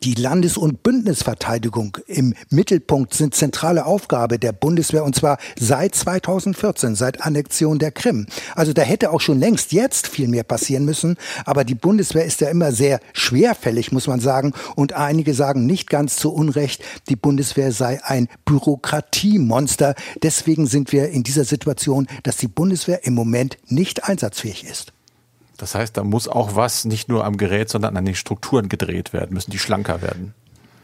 Die 0.05 0.13
Landes- 0.13 0.55
und 0.55 0.83
Bündnisverteidigung 0.83 1.97
im 2.05 2.35
Mittelpunkt 2.51 3.15
sind 3.15 3.33
zentrale 3.33 3.87
Aufgabe 3.87 4.37
der 4.37 4.51
Bundeswehr 4.51 5.03
und 5.03 5.15
zwar 5.15 5.39
seit 5.59 5.95
2014, 5.95 6.93
seit 6.93 7.23
Annexion 7.23 7.79
der 7.79 7.91
Krim. 7.91 8.27
Also 8.53 8.71
da 8.71 8.83
hätte 8.83 9.09
auch 9.09 9.19
schon 9.19 9.39
längst 9.39 9.71
jetzt 9.71 10.07
viel 10.07 10.27
mehr 10.27 10.43
passieren 10.43 10.85
müssen, 10.85 11.17
aber 11.43 11.63
die 11.63 11.73
Bundeswehr 11.73 12.23
ist 12.23 12.39
ja 12.41 12.49
immer 12.49 12.71
sehr 12.71 12.99
schwerfällig, 13.13 13.91
muss 13.91 14.05
man 14.05 14.19
sagen, 14.19 14.53
und 14.75 14.93
einige 14.93 15.33
sagen 15.33 15.65
nicht 15.65 15.89
ganz 15.89 16.17
zu 16.17 16.31
Unrecht, 16.31 16.83
die 17.09 17.15
Bundeswehr 17.15 17.71
sei 17.71 17.99
ein 18.03 18.27
Bürokratiemonster. 18.45 19.95
Deswegen 20.21 20.67
sind 20.67 20.91
wir 20.91 21.09
in 21.09 21.23
dieser 21.23 21.45
Situation, 21.45 22.05
dass 22.21 22.37
die 22.37 22.47
Bundeswehr 22.47 23.07
im 23.07 23.15
Moment 23.15 23.57
nicht 23.69 24.03
einsatzfähig 24.03 24.65
ist. 24.65 24.94
Das 25.57 25.75
heißt, 25.75 25.95
da 25.97 26.03
muss 26.03 26.27
auch 26.27 26.55
was 26.55 26.85
nicht 26.85 27.09
nur 27.09 27.23
am 27.25 27.37
Gerät, 27.37 27.69
sondern 27.69 27.97
an 27.97 28.05
den 28.05 28.15
Strukturen 28.15 28.69
gedreht 28.69 29.13
werden, 29.13 29.33
müssen 29.33 29.51
die 29.51 29.59
schlanker 29.59 30.01
werden. 30.01 30.33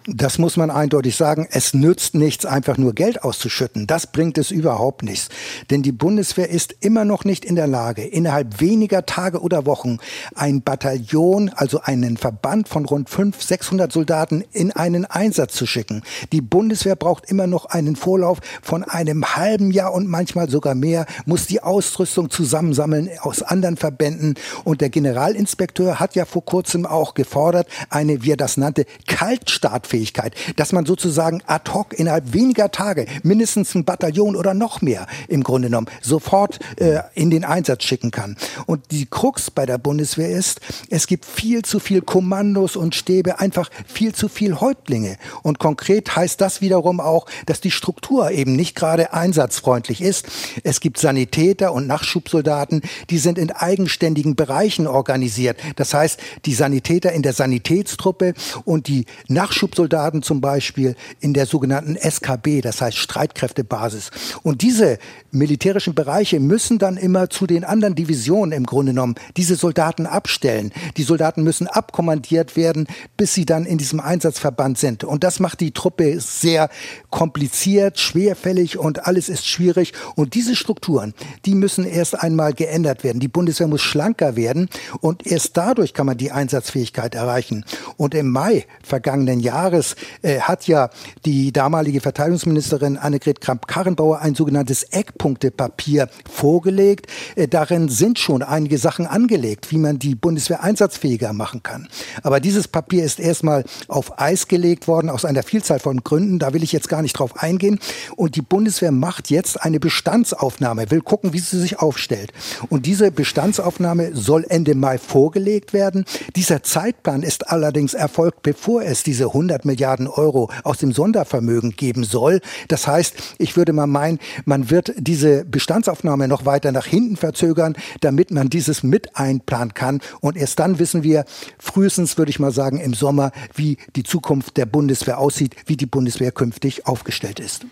Das 0.07 0.39
muss 0.39 0.57
man 0.57 0.71
eindeutig 0.71 1.15
sagen. 1.15 1.47
Es 1.51 1.75
nützt 1.75 2.15
nichts, 2.15 2.45
einfach 2.45 2.77
nur 2.77 2.93
Geld 2.93 3.23
auszuschütten. 3.23 3.85
Das 3.85 4.07
bringt 4.07 4.39
es 4.39 4.49
überhaupt 4.49 5.03
nichts. 5.03 5.29
Denn 5.69 5.83
die 5.83 5.91
Bundeswehr 5.91 6.49
ist 6.49 6.75
immer 6.79 7.05
noch 7.05 7.23
nicht 7.23 7.45
in 7.45 7.55
der 7.55 7.67
Lage, 7.67 8.03
innerhalb 8.03 8.59
weniger 8.59 9.05
Tage 9.05 9.41
oder 9.41 9.67
Wochen 9.67 9.99
ein 10.33 10.63
Bataillon, 10.63 11.49
also 11.55 11.81
einen 11.81 12.17
Verband 12.17 12.67
von 12.67 12.85
rund 12.85 13.11
500, 13.11 13.41
600 13.41 13.91
Soldaten 13.91 14.43
in 14.51 14.71
einen 14.71 15.05
Einsatz 15.05 15.53
zu 15.53 15.67
schicken. 15.67 16.01
Die 16.31 16.41
Bundeswehr 16.41 16.95
braucht 16.95 17.29
immer 17.29 17.45
noch 17.45 17.65
einen 17.65 17.95
Vorlauf 17.95 18.39
von 18.63 18.83
einem 18.83 19.35
halben 19.35 19.69
Jahr 19.69 19.93
und 19.93 20.07
manchmal 20.07 20.49
sogar 20.49 20.73
mehr, 20.73 21.05
muss 21.25 21.45
die 21.45 21.61
Ausrüstung 21.61 22.31
zusammensammeln 22.31 23.09
aus 23.19 23.43
anderen 23.43 23.77
Verbänden. 23.77 24.33
Und 24.63 24.81
der 24.81 24.89
Generalinspekteur 24.89 25.99
hat 25.99 26.15
ja 26.15 26.25
vor 26.25 26.43
kurzem 26.43 26.87
auch 26.87 27.13
gefordert, 27.13 27.67
eine, 27.89 28.23
wie 28.23 28.31
er 28.31 28.37
das 28.37 28.57
nannte, 28.57 28.85
Kaltstart 29.05 29.90
Fähigkeit, 29.91 30.35
dass 30.55 30.71
man 30.71 30.85
sozusagen 30.85 31.43
ad 31.47 31.69
hoc 31.71 31.93
innerhalb 31.93 32.33
weniger 32.33 32.71
Tage 32.71 33.05
mindestens 33.23 33.75
ein 33.75 33.83
Bataillon 33.83 34.37
oder 34.37 34.53
noch 34.53 34.81
mehr 34.81 35.05
im 35.27 35.43
Grunde 35.43 35.67
genommen 35.67 35.87
sofort 36.01 36.59
äh, 36.77 36.99
in 37.13 37.29
den 37.29 37.43
Einsatz 37.43 37.83
schicken 37.83 38.11
kann. 38.11 38.37
Und 38.67 38.91
die 38.91 39.05
Krux 39.05 39.51
bei 39.51 39.65
der 39.65 39.77
Bundeswehr 39.77 40.29
ist, 40.29 40.61
es 40.89 41.07
gibt 41.07 41.25
viel 41.25 41.63
zu 41.63 41.79
viel 41.79 42.01
Kommandos 42.01 42.77
und 42.77 42.95
Stäbe, 42.95 43.39
einfach 43.39 43.69
viel 43.85 44.15
zu 44.15 44.29
viel 44.29 44.61
Häuptlinge. 44.61 45.17
Und 45.43 45.59
konkret 45.59 46.15
heißt 46.15 46.39
das 46.39 46.61
wiederum 46.61 47.01
auch, 47.01 47.25
dass 47.45 47.59
die 47.59 47.71
Struktur 47.71 48.31
eben 48.31 48.55
nicht 48.55 48.75
gerade 48.75 49.13
einsatzfreundlich 49.13 50.01
ist. 50.01 50.27
Es 50.63 50.79
gibt 50.79 50.99
Sanitäter 50.99 51.73
und 51.73 51.85
Nachschubsoldaten, 51.85 52.81
die 53.09 53.17
sind 53.17 53.37
in 53.37 53.51
eigenständigen 53.51 54.35
Bereichen 54.35 54.87
organisiert. 54.87 55.59
Das 55.75 55.93
heißt, 55.93 56.19
die 56.45 56.53
Sanitäter 56.53 57.11
in 57.11 57.23
der 57.23 57.33
Sanitätstruppe 57.33 58.33
und 58.63 58.87
die 58.87 59.05
Nachschubsoldaten 59.27 59.80
Soldaten 59.81 60.21
zum 60.21 60.41
Beispiel 60.41 60.95
in 61.21 61.33
der 61.33 61.47
sogenannten 61.47 61.95
SKB, 61.95 62.61
das 62.61 62.81
heißt 62.81 62.97
Streitkräftebasis. 62.97 64.11
Und 64.43 64.61
diese 64.61 64.99
militärischen 65.31 65.95
Bereiche 65.95 66.39
müssen 66.39 66.77
dann 66.77 66.97
immer 66.97 67.29
zu 67.29 67.47
den 67.47 67.63
anderen 67.63 67.95
Divisionen 67.95 68.51
im 68.51 68.65
Grunde 68.65 68.91
genommen 68.91 69.15
diese 69.37 69.55
Soldaten 69.55 70.05
abstellen. 70.05 70.71
Die 70.97 71.03
Soldaten 71.03 71.43
müssen 71.43 71.67
abkommandiert 71.67 72.55
werden, 72.55 72.87
bis 73.17 73.33
sie 73.33 73.45
dann 73.45 73.65
in 73.65 73.77
diesem 73.77 73.99
Einsatzverband 73.99 74.77
sind. 74.77 75.03
Und 75.03 75.23
das 75.23 75.39
macht 75.39 75.59
die 75.61 75.71
Truppe 75.71 76.19
sehr 76.19 76.69
kompliziert, 77.09 77.99
schwerfällig 77.99 78.77
und 78.77 79.07
alles 79.07 79.29
ist 79.29 79.47
schwierig. 79.47 79.93
Und 80.15 80.33
diese 80.33 80.55
Strukturen, 80.55 81.13
die 81.45 81.55
müssen 81.55 81.85
erst 81.85 82.21
einmal 82.21 82.53
geändert 82.53 83.03
werden. 83.03 83.19
Die 83.19 83.27
Bundeswehr 83.27 83.67
muss 83.67 83.81
schlanker 83.81 84.35
werden 84.35 84.69
und 84.99 85.25
erst 85.25 85.57
dadurch 85.57 85.93
kann 85.93 86.05
man 86.05 86.17
die 86.17 86.31
Einsatzfähigkeit 86.31 87.15
erreichen. 87.15 87.65
Und 87.97 88.13
im 88.15 88.29
Mai 88.29 88.65
vergangenen 88.83 89.39
Jahres 89.39 89.95
äh, 90.21 90.39
hat 90.39 90.67
ja 90.67 90.89
die 91.25 91.51
damalige 91.51 92.01
Verteidigungsministerin 92.01 92.97
Annegret 92.97 93.41
Kramp-Karrenbauer 93.41 94.19
ein 94.19 94.35
sogenanntes 94.35 94.83
Eckpunktepapier 95.21 96.09
vorgelegt. 96.29 97.07
Äh, 97.35 97.47
darin 97.47 97.89
sind 97.89 98.17
schon 98.17 98.41
einige 98.41 98.77
Sachen 98.77 99.05
angelegt, 99.05 99.71
wie 99.71 99.77
man 99.77 99.99
die 99.99 100.15
Bundeswehr 100.15 100.63
einsatzfähiger 100.63 101.33
machen 101.33 101.61
kann. 101.61 101.87
Aber 102.23 102.39
dieses 102.39 102.67
Papier 102.67 103.03
ist 103.03 103.19
erstmal 103.19 103.63
auf 103.87 104.19
Eis 104.19 104.47
gelegt 104.47 104.87
worden 104.87 105.09
aus 105.09 105.25
einer 105.25 105.43
Vielzahl 105.43 105.79
von 105.79 106.03
Gründen. 106.03 106.39
Da 106.39 106.53
will 106.53 106.63
ich 106.63 106.71
jetzt 106.71 106.89
gar 106.89 107.01
nicht 107.01 107.13
drauf 107.13 107.41
eingehen. 107.41 107.79
Und 108.15 108.35
die 108.35 108.41
Bundeswehr 108.41 108.91
macht 108.91 109.29
jetzt 109.29 109.61
eine 109.61 109.79
Bestandsaufnahme, 109.79 110.89
will 110.89 111.01
gucken, 111.01 111.33
wie 111.33 111.39
sie 111.39 111.59
sich 111.59 111.79
aufstellt. 111.79 112.31
Und 112.69 112.85
diese 112.85 113.11
Bestandsaufnahme 113.11 114.15
soll 114.15 114.45
Ende 114.49 114.73
Mai 114.73 114.97
vorgelegt 114.97 115.73
werden. 115.73 116.05
Dieser 116.35 116.63
Zeitplan 116.63 117.21
ist 117.21 117.49
allerdings 117.49 117.93
erfolgt, 117.93 118.41
bevor 118.41 118.81
es 118.81 119.03
diese 119.03 119.25
100 119.25 119.51
100 119.51 119.65
Milliarden 119.65 120.07
Euro 120.07 120.49
aus 120.63 120.77
dem 120.77 120.93
Sondervermögen 120.93 121.71
geben 121.71 122.03
soll. 122.03 122.41
Das 122.67 122.87
heißt, 122.87 123.35
ich 123.37 123.57
würde 123.57 123.73
mal 123.73 123.87
meinen, 123.87 124.19
man 124.45 124.69
wird 124.69 124.93
diese 125.11 125.43
Bestandsaufnahme 125.43 126.29
noch 126.29 126.45
weiter 126.45 126.71
nach 126.71 126.85
hinten 126.85 127.17
verzögern, 127.17 127.75
damit 127.99 128.31
man 128.31 128.49
dieses 128.49 128.81
mit 128.81 129.17
einplanen 129.17 129.73
kann. 129.73 129.99
Und 130.21 130.37
erst 130.37 130.57
dann 130.59 130.79
wissen 130.79 131.03
wir, 131.03 131.25
frühestens 131.59 132.17
würde 132.17 132.29
ich 132.29 132.39
mal 132.39 132.53
sagen, 132.53 132.79
im 132.79 132.93
Sommer, 132.93 133.33
wie 133.53 133.75
die 133.97 134.03
Zukunft 134.03 134.55
der 134.55 134.65
Bundeswehr 134.65 135.19
aussieht, 135.19 135.57
wie 135.65 135.75
die 135.75 135.85
Bundeswehr 135.85 136.31
künftig 136.31 136.87
aufgestellt 136.87 137.41
ist. 137.41 137.65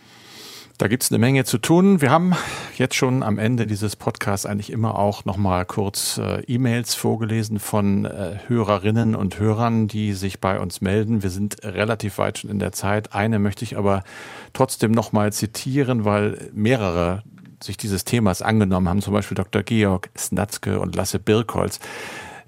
Da 0.80 0.88
gibt 0.88 1.04
es 1.04 1.12
eine 1.12 1.20
Menge 1.20 1.44
zu 1.44 1.58
tun. 1.58 2.00
Wir 2.00 2.10
haben 2.10 2.34
jetzt 2.78 2.96
schon 2.96 3.22
am 3.22 3.38
Ende 3.38 3.68
dieses 3.68 3.98
Podcasts 3.98 4.46
eigentlich 4.46 4.72
immer 4.72 4.98
auch 4.98 5.26
nochmal 5.26 5.65
kurz 5.65 6.18
äh, 6.18 6.42
E-Mails 6.44 6.96
vorgelesen 6.96 7.60
von 7.60 8.06
äh, 8.06 8.38
Hörerinnen 8.48 9.13
und 9.13 9.38
Hörern, 9.38 9.89
die 9.89 10.13
sich 10.13 10.39
bei 10.39 10.58
uns 10.58 10.80
melden. 10.80 11.22
Wir 11.22 11.32
sind 11.32 11.58
relativ 11.65 12.18
weit 12.18 12.38
schon 12.38 12.50
in 12.50 12.60
der 12.60 12.72
Zeit. 12.72 13.13
Eine 13.13 13.39
möchte 13.39 13.65
ich 13.65 13.78
aber 13.78 14.06
trotzdem 14.54 14.92
nochmal 14.92 15.34
zitieren, 15.34 16.06
weil 16.06 16.50
mehrere 16.54 17.24
sich 17.62 17.76
dieses 17.76 18.06
Themas 18.06 18.42
angenommen 18.42 18.88
haben, 18.88 19.02
zum 19.02 19.13
Beispiel 19.13 19.36
Dr. 19.36 19.63
Georg 19.63 20.10
Snatzke 20.18 20.80
und 20.80 20.96
Lasse 20.96 21.20
Birkholz. 21.20 21.82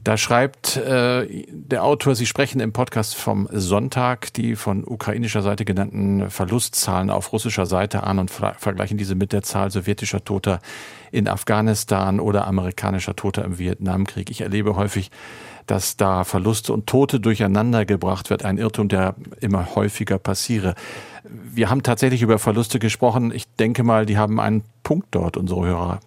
Da 0.03 0.17
schreibt 0.17 0.77
äh, 0.77 1.45
der 1.47 1.83
Autor, 1.83 2.15
Sie 2.15 2.25
sprechen 2.25 2.59
im 2.59 2.73
Podcast 2.73 3.15
vom 3.15 3.47
Sonntag 3.51 4.33
die 4.33 4.55
von 4.55 4.83
ukrainischer 4.83 5.43
Seite 5.43 5.63
genannten 5.63 6.31
Verlustzahlen 6.31 7.11
auf 7.11 7.31
russischer 7.33 7.67
Seite 7.67 8.01
an 8.01 8.17
und 8.17 8.31
vergleichen 8.31 8.97
diese 8.97 9.13
mit 9.13 9.31
der 9.31 9.43
Zahl 9.43 9.69
sowjetischer 9.69 10.23
Toter 10.23 10.59
in 11.11 11.27
Afghanistan 11.27 12.19
oder 12.19 12.47
amerikanischer 12.47 13.15
Toter 13.15 13.45
im 13.45 13.59
Vietnamkrieg. 13.59 14.31
Ich 14.31 14.41
erlebe 14.41 14.75
häufig, 14.75 15.11
dass 15.67 15.97
da 15.97 16.23
Verluste 16.23 16.73
und 16.73 16.87
Tote 16.87 17.19
durcheinander 17.19 17.85
gebracht 17.85 18.31
wird. 18.31 18.43
Ein 18.43 18.57
Irrtum, 18.57 18.87
der 18.87 19.15
immer 19.39 19.75
häufiger 19.75 20.17
passiere. 20.17 20.73
Wir 21.23 21.69
haben 21.69 21.83
tatsächlich 21.83 22.23
über 22.23 22.39
Verluste 22.39 22.79
gesprochen. 22.79 23.31
Ich 23.31 23.45
denke 23.59 23.83
mal, 23.83 24.07
die 24.07 24.17
haben 24.17 24.39
einen 24.39 24.63
Punkt 24.81 25.09
dort, 25.11 25.37
unsere 25.37 25.63
Hörer. 25.63 25.99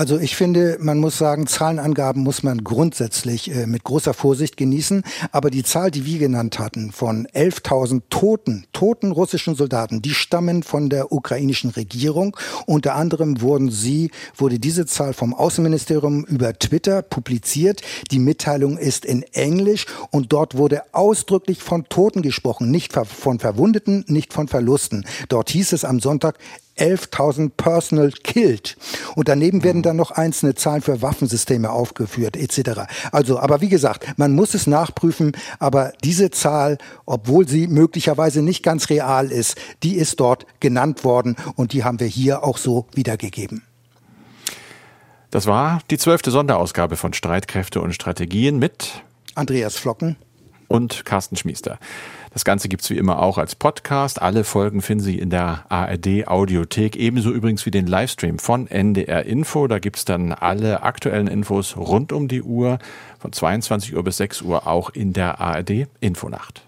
Also 0.00 0.18
ich 0.18 0.34
finde, 0.34 0.78
man 0.80 0.96
muss 0.96 1.18
sagen, 1.18 1.46
Zahlenangaben 1.46 2.22
muss 2.22 2.42
man 2.42 2.64
grundsätzlich 2.64 3.54
äh, 3.54 3.66
mit 3.66 3.84
großer 3.84 4.14
Vorsicht 4.14 4.56
genießen. 4.56 5.02
Aber 5.30 5.50
die 5.50 5.62
Zahl, 5.62 5.90
die 5.90 6.06
wir 6.06 6.18
genannt 6.18 6.58
hatten, 6.58 6.90
von 6.90 7.26
11.000 7.26 8.04
toten, 8.08 8.64
toten 8.72 9.12
russischen 9.12 9.56
Soldaten, 9.56 10.00
die 10.00 10.14
stammen 10.14 10.62
von 10.62 10.88
der 10.88 11.12
ukrainischen 11.12 11.68
Regierung. 11.68 12.34
Unter 12.64 12.94
anderem 12.94 13.42
wurden 13.42 13.70
sie, 13.70 14.10
wurde 14.34 14.58
diese 14.58 14.86
Zahl 14.86 15.12
vom 15.12 15.34
Außenministerium 15.34 16.24
über 16.24 16.58
Twitter 16.58 17.02
publiziert. 17.02 17.82
Die 18.10 18.20
Mitteilung 18.20 18.78
ist 18.78 19.04
in 19.04 19.22
Englisch 19.34 19.84
und 20.10 20.32
dort 20.32 20.56
wurde 20.56 20.80
ausdrücklich 20.92 21.62
von 21.62 21.84
Toten 21.90 22.22
gesprochen, 22.22 22.70
nicht 22.70 22.94
von 22.94 23.38
Verwundeten, 23.38 24.06
nicht 24.08 24.32
von 24.32 24.48
Verlusten. 24.48 25.04
Dort 25.28 25.50
hieß 25.50 25.74
es 25.74 25.84
am 25.84 26.00
Sonntag, 26.00 26.38
11.000 26.80 27.50
Personal 27.56 28.10
killed. 28.10 28.76
Und 29.14 29.28
daneben 29.28 29.62
werden 29.62 29.82
dann 29.82 29.96
noch 29.96 30.10
einzelne 30.10 30.54
Zahlen 30.54 30.82
für 30.82 31.02
Waffensysteme 31.02 31.70
aufgeführt, 31.70 32.36
etc. 32.36 32.82
Also, 33.12 33.38
aber 33.38 33.60
wie 33.60 33.68
gesagt, 33.68 34.18
man 34.18 34.34
muss 34.34 34.54
es 34.54 34.66
nachprüfen, 34.66 35.32
aber 35.58 35.92
diese 36.02 36.30
Zahl, 36.30 36.78
obwohl 37.06 37.46
sie 37.46 37.66
möglicherweise 37.66 38.42
nicht 38.42 38.62
ganz 38.62 38.90
real 38.90 39.30
ist, 39.30 39.56
die 39.82 39.96
ist 39.96 40.20
dort 40.20 40.46
genannt 40.60 41.04
worden 41.04 41.36
und 41.56 41.72
die 41.72 41.84
haben 41.84 42.00
wir 42.00 42.06
hier 42.06 42.44
auch 42.44 42.58
so 42.58 42.86
wiedergegeben. 42.94 43.62
Das 45.30 45.46
war 45.46 45.80
die 45.90 45.98
zwölfte 45.98 46.32
Sonderausgabe 46.32 46.96
von 46.96 47.12
Streitkräfte 47.12 47.80
und 47.80 47.94
Strategien 47.94 48.58
mit 48.58 49.02
Andreas 49.36 49.76
Flocken 49.76 50.16
und 50.66 51.04
Carsten 51.04 51.36
Schmiester. 51.36 51.78
Das 52.32 52.44
Ganze 52.44 52.68
gibt's 52.68 52.88
wie 52.90 52.96
immer 52.96 53.20
auch 53.20 53.38
als 53.38 53.56
Podcast. 53.56 54.22
Alle 54.22 54.44
Folgen 54.44 54.82
finden 54.82 55.02
Sie 55.02 55.18
in 55.18 55.30
der 55.30 55.64
ARD 55.68 56.28
Audiothek, 56.28 56.94
ebenso 56.94 57.32
übrigens 57.32 57.66
wie 57.66 57.72
den 57.72 57.88
Livestream 57.88 58.38
von 58.38 58.68
NDR 58.68 59.26
Info. 59.26 59.66
Da 59.66 59.80
gibt's 59.80 60.04
dann 60.04 60.32
alle 60.32 60.84
aktuellen 60.84 61.26
Infos 61.26 61.76
rund 61.76 62.12
um 62.12 62.28
die 62.28 62.42
Uhr 62.42 62.78
von 63.18 63.32
22 63.32 63.96
Uhr 63.96 64.04
bis 64.04 64.18
6 64.18 64.42
Uhr 64.42 64.68
auch 64.68 64.90
in 64.90 65.12
der 65.12 65.40
ARD 65.40 65.88
Infonacht. 65.98 66.62